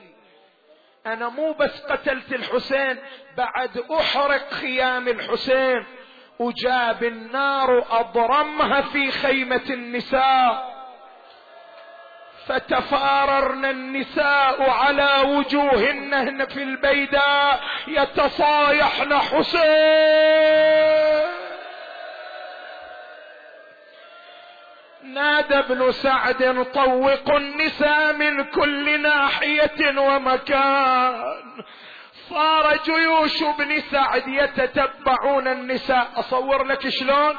أنا 1.05 1.29
مو 1.29 1.53
بس 1.53 1.81
قتلت 1.81 2.33
الحسين 2.33 2.97
بعد 3.37 3.77
أحرق 3.77 4.53
خيام 4.53 5.07
الحسين. 5.07 5.85
وجاب 6.39 7.03
النار 7.03 7.99
اضرمها 7.99 8.81
في 8.81 9.11
خيمة 9.11 9.69
النساء. 9.69 10.74
فتفاررن 12.47 13.65
النساء 13.65 14.69
على 14.69 15.21
وجوهن 15.25 16.45
في 16.45 16.63
البيداء 16.63 17.63
يتصايحن 17.87 19.17
حسين. 19.17 20.45
نادى 25.03 25.59
ابن 25.59 25.91
سعد 25.91 26.65
طوقوا 26.73 27.37
النساء 27.37 28.13
من 28.13 28.43
كل 28.43 29.01
ناحية 29.01 29.99
ومكان. 29.99 31.23
صار 32.29 32.77
جيوش 32.85 33.43
ابن 33.43 33.81
سعد 33.81 34.27
يتتبعون 34.27 35.47
النساء. 35.47 36.07
أصور 36.15 36.63
لك 36.63 36.89
شلون؟ 36.89 37.37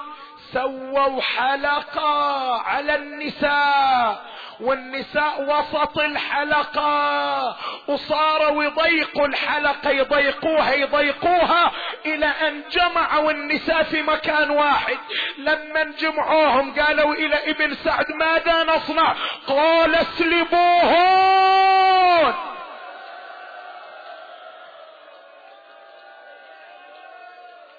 سووا 0.52 1.20
حلقة 1.20 2.52
على 2.60 2.94
النساء. 2.94 4.35
والنساء 4.60 5.42
وسط 5.42 5.98
الحلقة 5.98 7.56
وصاروا 7.88 8.64
يضيقوا 8.64 9.26
الحلقة 9.26 9.90
يضيقوها 9.90 10.74
يضيقوها 10.74 11.72
إلى 12.06 12.26
أن 12.26 12.62
جمعوا 12.70 13.30
النساء 13.30 13.82
في 13.82 14.02
مكان 14.02 14.50
واحد. 14.50 14.98
لما 15.38 15.84
جمعوهم 15.98 16.80
قالوا 16.80 17.14
إلى 17.14 17.50
ابن 17.50 17.74
سعد 17.74 18.12
ماذا 18.12 18.64
نصنع؟ 18.64 19.14
قال 19.46 19.94
اسلبوهن. 19.94 21.36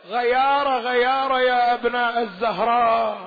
غيارة 0.09 0.80
غيارة 0.80 1.41
يا 1.41 1.73
أبناء 1.73 2.19
الزهراء. 2.19 3.26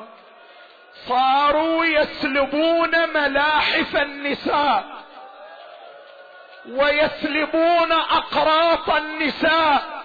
صاروا 1.09 1.85
يسلبون 1.85 3.09
ملاحف 3.15 3.97
النساء 3.97 4.85
ويسلبون 6.69 7.93
أقراط 7.93 8.91
النساء. 8.91 10.01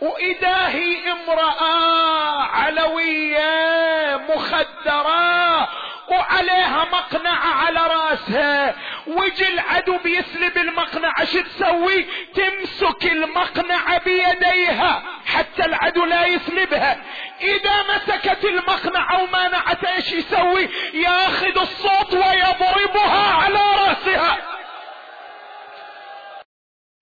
وإذا 0.00 0.68
هي 0.68 1.12
امرأة 1.12 2.42
علوية 2.42 4.16
مخدرة 4.16 5.68
وعليها 6.08 6.84
مقنعة 6.92 7.54
على 7.54 7.80
راسها. 7.86 8.74
ويجي 9.06 9.48
العدو 9.48 9.98
بيسلب 9.98 10.58
المقنعة 10.58 11.24
شو 11.24 11.40
تسوي؟ 11.40 12.06
تمسك 12.34 13.04
المقنعة 13.04 13.98
بيديها 13.98 15.02
حتى 15.26 15.64
العدو 15.64 16.04
لا 16.04 16.26
يسلبها. 16.26 17.04
إذا 17.40 17.82
مسكت 17.82 18.44
المقنعة 18.44 19.22
ومانعت 19.22 19.84
إيش 19.84 20.12
يسوي؟ 20.12 20.68
ياخذ 20.94 21.58
الصوت 21.58 22.12
ويضربها 22.12 23.32
على 23.34 23.60
راسها. 23.60 24.38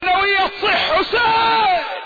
لو 0.03 0.25
يصح 0.25 0.93
حسين 0.93 2.02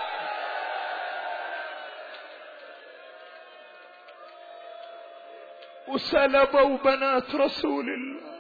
وسلبوا 5.89 6.79
بنات 6.79 7.35
رسول 7.35 7.89
الله. 7.89 8.37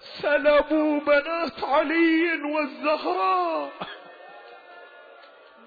سلبوا 0.00 1.00
بنات 1.00 1.64
علي 1.64 2.42
والزهراء. 2.42 3.70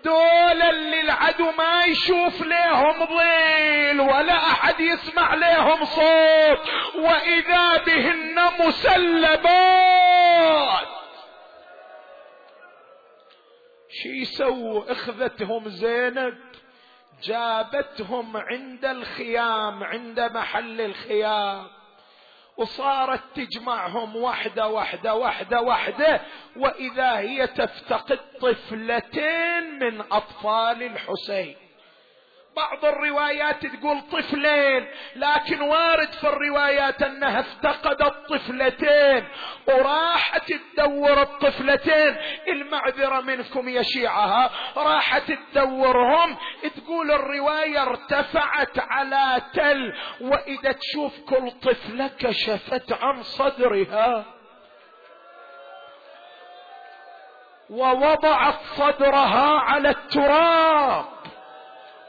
دول 0.03 0.61
اللي 0.61 1.01
العدو 1.01 1.51
ما 1.51 1.85
يشوف 1.85 2.41
لهم 2.41 3.05
ظل 3.05 4.01
ولا 4.01 4.37
أحد 4.37 4.79
يسمع 4.79 5.33
لهم 5.33 5.85
صوت. 5.85 6.69
وإذا 6.95 7.77
بهن 7.77 8.35
مسلبات. 8.59 10.05
شي 13.89 14.09
يسووا؟ 14.09 14.91
إخذتهم 14.91 15.69
زينب. 15.69 16.37
جابتهم 17.23 18.37
عند 18.37 18.85
الخيام 18.85 19.83
عند 19.83 20.19
محل 20.19 20.81
الخيام. 20.81 21.67
وصارت 22.57 23.21
تجمعهم 23.35 24.15
وحدة 24.15 24.67
وحدة 24.67 25.15
وحدة 25.15 25.61
وحدة. 25.61 26.21
وإذا 26.57 27.17
هي 27.17 27.47
تفتقد 27.47 28.19
طفلتين 28.41 29.79
من 29.79 30.01
أطفال 30.11 30.83
الحسين. 30.83 31.55
بعض 32.55 32.85
الروايات 32.85 33.65
تقول 33.65 34.01
طفلين 34.01 34.87
لكن 35.15 35.61
وارد 35.61 36.11
في 36.11 36.27
الروايات 36.27 37.03
أنها 37.03 37.39
افتقدت 37.39 38.27
طفلتين 38.29 39.27
وراحت 39.67 40.53
تدور 40.53 41.21
الطفلتين. 41.21 42.17
المعذرة 42.47 43.21
منكم 43.21 43.69
يا 43.69 43.81
شيعها 43.81 44.49
راحت 44.77 45.31
تدورهم 45.31 46.37
تقول 46.75 47.11
الرواية 47.11 47.83
ارتفعت 47.83 48.79
على 48.79 49.41
تل 49.53 49.93
وإذا 50.21 50.71
تشوف 50.71 51.19
كل 51.19 51.51
طفلة 51.51 52.07
كشفت 52.07 52.91
عن 52.91 53.23
صدرها. 53.23 54.25
ووضعت 57.69 58.59
صدرها 58.75 59.59
على 59.59 59.89
التراب. 59.89 61.05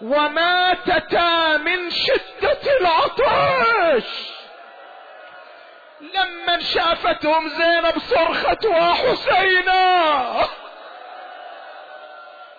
وماتتا 0.00 1.56
من 1.56 1.90
شدة 1.90 2.76
العطش. 2.80 4.30
لما 6.00 6.60
شافتهم 6.60 7.48
زينب 7.48 7.98
صرخت 7.98 8.64
وحسينا 8.66 10.48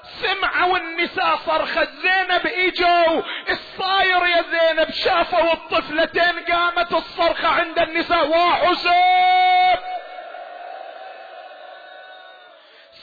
سمعوا 0.03 0.77
النساء 0.77 1.35
صرخت 1.35 1.89
زينب 1.89 2.47
اجوا. 2.47 3.21
الصاير 3.49 4.25
يا 4.25 4.41
زينب 4.41 4.91
شافوا 4.91 5.53
الطفلتين 5.53 6.39
قامت 6.51 6.93
الصرخة 6.93 7.47
عند 7.47 7.79
النساء 7.79 8.27
وحسين. 8.29 9.77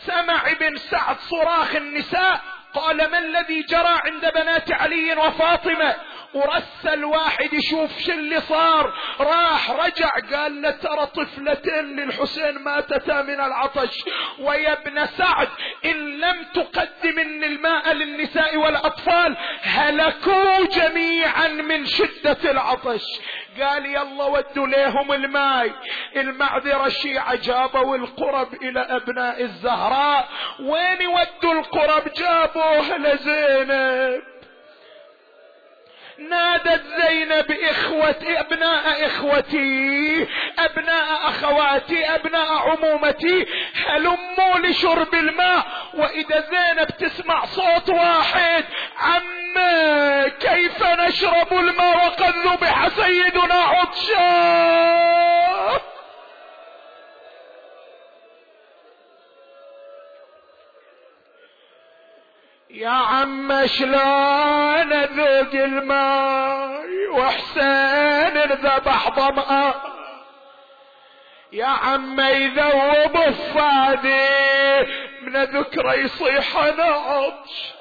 سمع 0.06 0.50
ابن 0.50 0.76
سعد 0.76 1.16
صراخ 1.18 1.74
النساء 1.74 2.40
قال 2.74 3.10
ما 3.10 3.18
الذي 3.18 3.62
جرى 3.62 4.00
عند 4.04 4.32
بنات 4.34 4.72
علي 4.72 5.12
وفاطمة؟ 5.12 5.94
ورسل 6.34 7.04
واحد 7.04 7.52
يشوف 7.52 7.98
شو 7.98 8.12
اللي 8.12 8.40
صار. 8.40 8.94
راح 9.20 9.70
رجع 9.70 10.10
قال 10.32 10.62
له 10.62 10.70
ترى 10.70 11.06
طفلتين 11.06 11.96
للحسين 11.96 12.58
ماتتا 12.58 13.22
من 13.22 13.40
العطش. 13.40 14.04
ويا 14.38 14.72
ابن 14.72 15.06
سعد 15.06 15.48
إن 15.84 16.20
لم 16.20 16.44
تقدم 16.54 17.18
الماء 17.18 17.92
للنساء 17.92 18.56
والأطفال 18.56 19.36
هلكوا 19.62 20.66
جميعا 20.66 21.48
من 21.48 21.86
شدة 21.86 22.50
العطش. 22.50 23.04
قال 23.60 23.86
يلا 23.86 24.24
ودوا 24.24 24.66
ليهم 24.66 25.12
الماي 25.12 25.72
المعذرة 26.16 26.86
الشيعة 26.86 27.34
جابوا 27.34 27.96
القرب 27.96 28.54
إلى 28.54 28.80
أبناء 28.80 29.42
الزهراء. 29.42 30.28
وين 30.60 31.06
ودوا 31.06 31.52
القرب؟ 31.52 32.12
جابوه 32.64 32.96
لزينب. 32.96 34.22
نادت 36.18 36.82
زينب 37.00 37.52
إخوتي 37.52 38.40
أبناء 38.40 39.06
إخوتي 39.06 40.26
أبناء 40.58 41.28
أخواتي 41.28 42.14
أبناء 42.14 42.52
عمومتي 42.54 43.46
هلموا 43.86 44.58
لشرب 44.58 45.14
الماء. 45.14 45.66
وإذا 45.94 46.40
زينب 46.40 46.88
تسمع 46.88 47.44
صوت 47.44 47.90
واحد 47.90 48.64
عم 48.98 49.24
كيف 50.28 50.82
نشرب 50.82 51.52
الماء 51.52 52.06
وقد 52.06 52.34
ذبح 52.46 52.88
سيدنا 52.88 53.54
عطشان؟ 53.54 55.04
يا 62.74 62.90
عم 62.90 63.66
شلون 63.66 64.92
اذوق 64.92 65.54
الماء 65.54 66.84
وحسين 67.10 68.36
انذبح 68.38 69.10
ظمأ 69.10 69.74
يا 71.52 71.66
عم 71.66 72.20
يذوب 72.20 73.16
الصادي 73.16 74.92
من 75.22 75.42
ذكرى 75.42 76.00
يصيح 76.00 76.56
أنا 76.56 76.84
عطش 76.84 77.74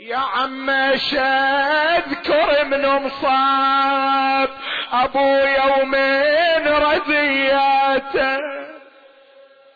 يا 0.00 0.16
عم 0.16 0.70
اذكر 0.70 2.64
من 2.64 2.86
مصاب 2.86 4.50
أبو 4.92 5.28
يومين 5.46 6.68
رزياته 6.68 8.38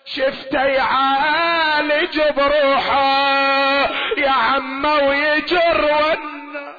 شفته 0.04 0.64
يعالج 0.64 2.20
بروحه 2.36 3.90
يا 4.18 4.30
عم 4.30 4.84
ويجر 4.84 5.84
ونا 5.84 6.72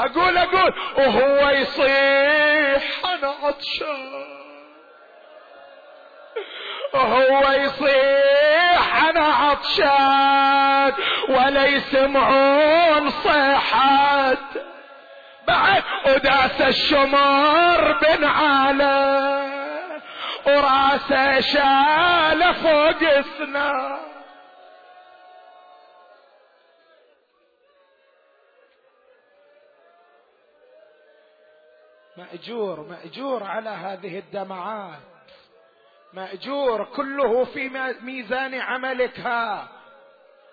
أقول 0.00 0.38
أقول 0.38 0.74
وهو 0.96 1.50
يصيح 1.50 2.82
أنا 3.14 3.34
عطشان 3.42 4.24
وهو 6.94 7.52
يصيح 7.52 9.04
أنا 9.04 9.24
عطشان 9.24 10.92
ولا 11.28 11.66
يسمعون 11.66 13.10
صيحات. 13.10 14.38
بعد. 15.46 15.82
وداس 16.06 16.60
الشمر 16.60 17.92
بن 18.02 18.24
عالة 18.24 19.44
وراسه 20.46 21.40
شاله 21.40 22.52
فوق 22.52 23.20
سنا 23.20 24.00
مأجور 32.16 32.80
مأجور 32.80 33.42
على 33.42 33.70
هذه 33.70 34.18
الدمعات. 34.18 34.98
مأجور 36.12 36.84
كله 36.84 37.44
في 37.44 37.68
ميزان 38.02 38.54
عملك. 38.54 39.20
ها 39.20 39.68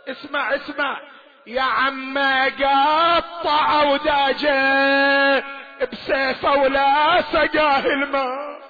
اسمع 0.07 0.55
اسمع. 0.55 1.01
يا 1.47 1.61
عم 1.61 2.17
قطع 2.59 3.83
وداجة 3.83 5.43
بسيفة 5.91 6.51
ولا 6.51 7.21
سقاه 7.21 7.85
الماء. 7.85 8.61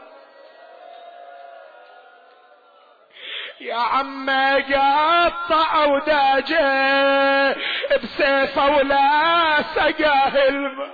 يا 3.62 3.76
عم 3.76 4.30
قطع 4.74 5.86
وداجة 5.86 7.56
بسيفة 8.04 8.76
ولا 8.76 9.62
سقاه 9.62 10.48
الماء. 10.48 10.92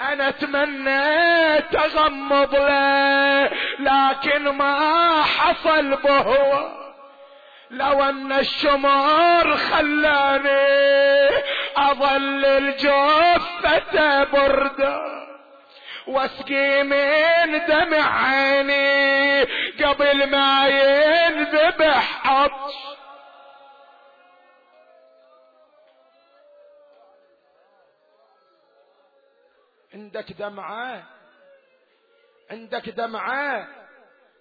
أنا 0.00 0.28
اتمنيت 0.28 1.74
اغمض 1.74 2.54
له 2.54 3.50
لكن 3.78 4.48
ما 4.48 5.22
حصل 5.22 5.96
بهوى. 5.96 6.89
لو 7.70 8.02
أن 8.02 8.32
الشمار 8.32 9.56
خلاني 9.56 11.28
أظل 11.76 12.44
الجثة 12.44 14.24
بردة 14.24 15.20
وأسقي 16.06 16.82
من 16.82 17.66
دمع 17.66 18.24
عيني 18.26 19.42
قبل 19.84 20.30
ما 20.30 20.68
ينذبح 20.68 22.26
عطش. 22.26 22.74
عندك 29.94 30.32
دمعة؟ 30.32 31.02
عندك 32.50 32.88
دمعة؟ 32.88 33.68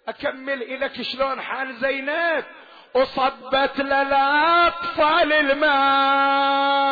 أكمل 0.07 0.63
إلك 0.63 1.01
شلون 1.01 1.41
حال 1.41 1.75
زينب؟ 1.75 2.45
وصبت 2.93 3.79
للاطفال 3.79 5.33
الماء 5.33 6.89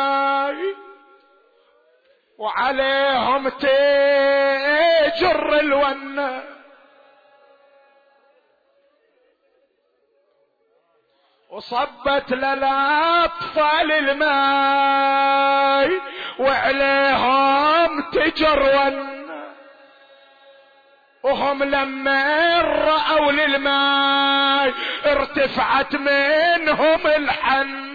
وعليهم 2.38 3.48
تجر 3.48 5.60
الونه 5.60 6.42
وصبت 11.50 12.32
للاطفال 12.32 13.92
الماي 13.92 15.20
وعليهم 16.38 18.10
تجر 18.10 18.62
ون. 18.62 19.17
وهم 21.28 21.64
لما 21.64 22.58
رأوا 22.62 23.32
للماي 23.32 24.74
ارتفعت 25.06 25.94
منهم 25.94 27.06
الحن. 27.06 27.88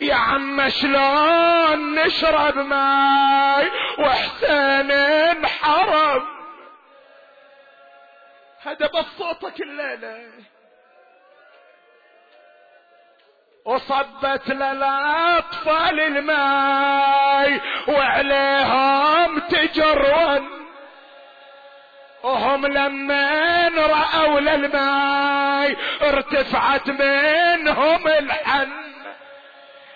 يا 0.00 0.14
عم 0.14 0.68
شلون 0.68 1.94
نشرب 1.94 2.58
ماي 2.58 3.70
وحسين 3.98 4.90
انحرم؟ 4.90 6.22
هذا 8.62 8.86
بس 8.86 9.04
صوتك 9.18 9.60
الليلة. 9.60 10.30
وصبت 13.64 14.48
للاطفال 14.48 16.00
الماي 16.00 17.60
وعليهم 17.88 19.38
تجرون 19.38 20.57
وهم 22.22 22.66
لما 22.66 23.68
رأوا 23.68 24.40
للماي 24.40 25.76
ارتفعت 26.02 26.88
منهم 26.88 28.08
الحن. 28.08 28.68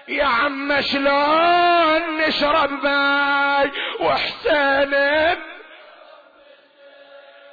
يا 0.08 0.24
عم 0.24 0.80
شلون 0.80 2.16
نشرب 2.18 2.84
ماي؟ 2.84 3.70
وحسين. 4.00 4.92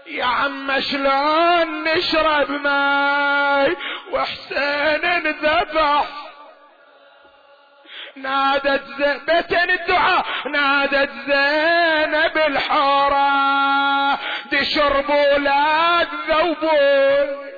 يا 0.07 0.25
عم 0.25 0.79
شلون 0.79 1.83
نشرب 1.83 2.51
ماي؟ 2.51 3.77
وحسين 4.11 5.27
ذبح. 5.27 6.05
نادت 8.15 8.83
بيتين 9.27 9.69
الدعاء. 9.69 10.25
نادت 10.47 11.11
زينب 11.11 12.37
الحورة. 12.37 14.18
دي 14.49 14.65
شربوا 14.65 15.37
لا 15.37 16.03
تذوبون 16.03 17.49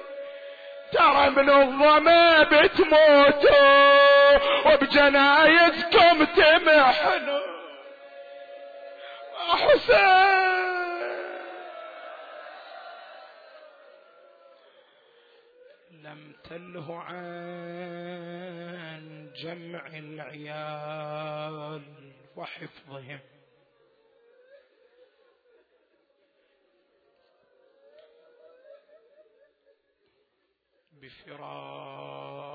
ترى 0.91 1.29
من 1.29 1.49
الظما 1.49 2.43
بتموتوا 2.43 3.91
وبجنايزكم 4.73 6.23
تمحنوا 6.23 7.41
حسين. 9.47 10.61
لم 15.91 16.35
تله 16.49 16.99
عن 16.99 18.21
جمع 19.35 19.87
العيال 19.87 21.81
وحفظهم. 22.35 23.19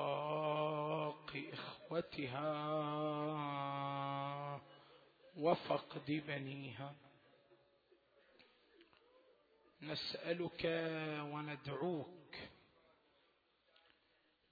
بفراق 0.06 1.36
إخوتها 1.52 2.46
وفقد 5.36 6.06
بنيها 6.26 6.94
نسألك 9.82 10.64
وندعوك 11.32 12.36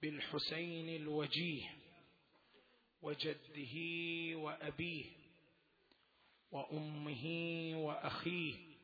بالحسين 0.01 0.89
الوجيه 0.95 1.69
وجده 3.01 3.75
وأبيه 4.37 5.05
وأمه 6.51 7.25
وأخيه 7.75 8.75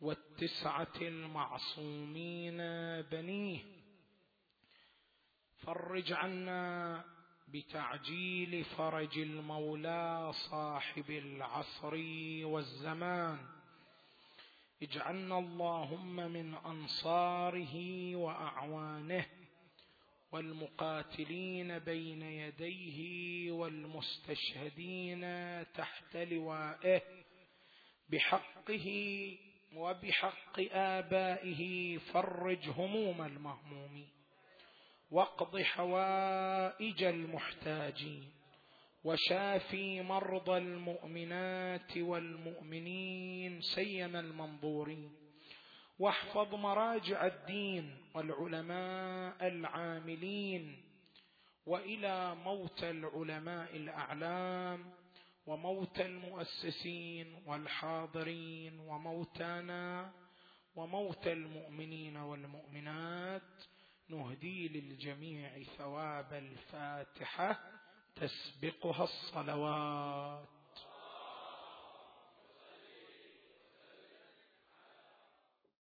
والتسعة 0.00 0.96
المعصومين 1.02 2.56
بنيه 3.02 3.77
فرج 5.68 6.12
عنا 6.12 7.04
بتعجيل 7.48 8.64
فرج 8.64 9.18
المولى 9.18 10.32
صاحب 10.32 11.10
العصر 11.10 11.94
والزمان. 12.44 13.38
اجعلنا 14.82 15.38
اللهم 15.38 16.16
من 16.16 16.54
أنصاره 16.54 17.76
وأعوانه 18.16 19.26
والمقاتلين 20.32 21.78
بين 21.78 22.22
يديه 22.22 22.98
والمستشهدين 23.52 25.22
تحت 25.72 26.16
لوائه 26.16 27.02
بحقه 28.10 28.88
وبحق 29.74 30.60
آبائه 30.72 31.98
فرج 31.98 32.68
هموم 32.68 33.22
المهمومين. 33.22 34.17
واقض 35.10 35.60
حوائج 35.62 37.02
المحتاجين 37.04 38.30
وشافي 39.04 40.02
مرضى 40.02 40.56
المؤمنات 40.58 41.96
والمؤمنين 41.96 43.60
سيما 43.60 44.20
المنظورين 44.20 45.12
واحفظ 45.98 46.54
مراجع 46.54 47.26
الدين 47.26 47.96
والعلماء 48.14 49.46
العاملين 49.46 50.76
وإلى 51.66 52.34
موت 52.34 52.84
العلماء 52.84 53.76
الأعلام 53.76 54.90
وموت 55.46 56.00
المؤسسين 56.00 57.42
والحاضرين 57.46 58.80
وموتانا 58.80 60.12
وموت 60.76 61.26
المؤمنين 61.26 62.16
والمؤمنات 62.16 63.42
نهدي 64.08 64.68
للجميع 64.68 65.62
ثواب 65.62 66.32
الفاتحة 66.32 67.60
تسبقها 68.16 69.04
الصلوات. 69.04 70.57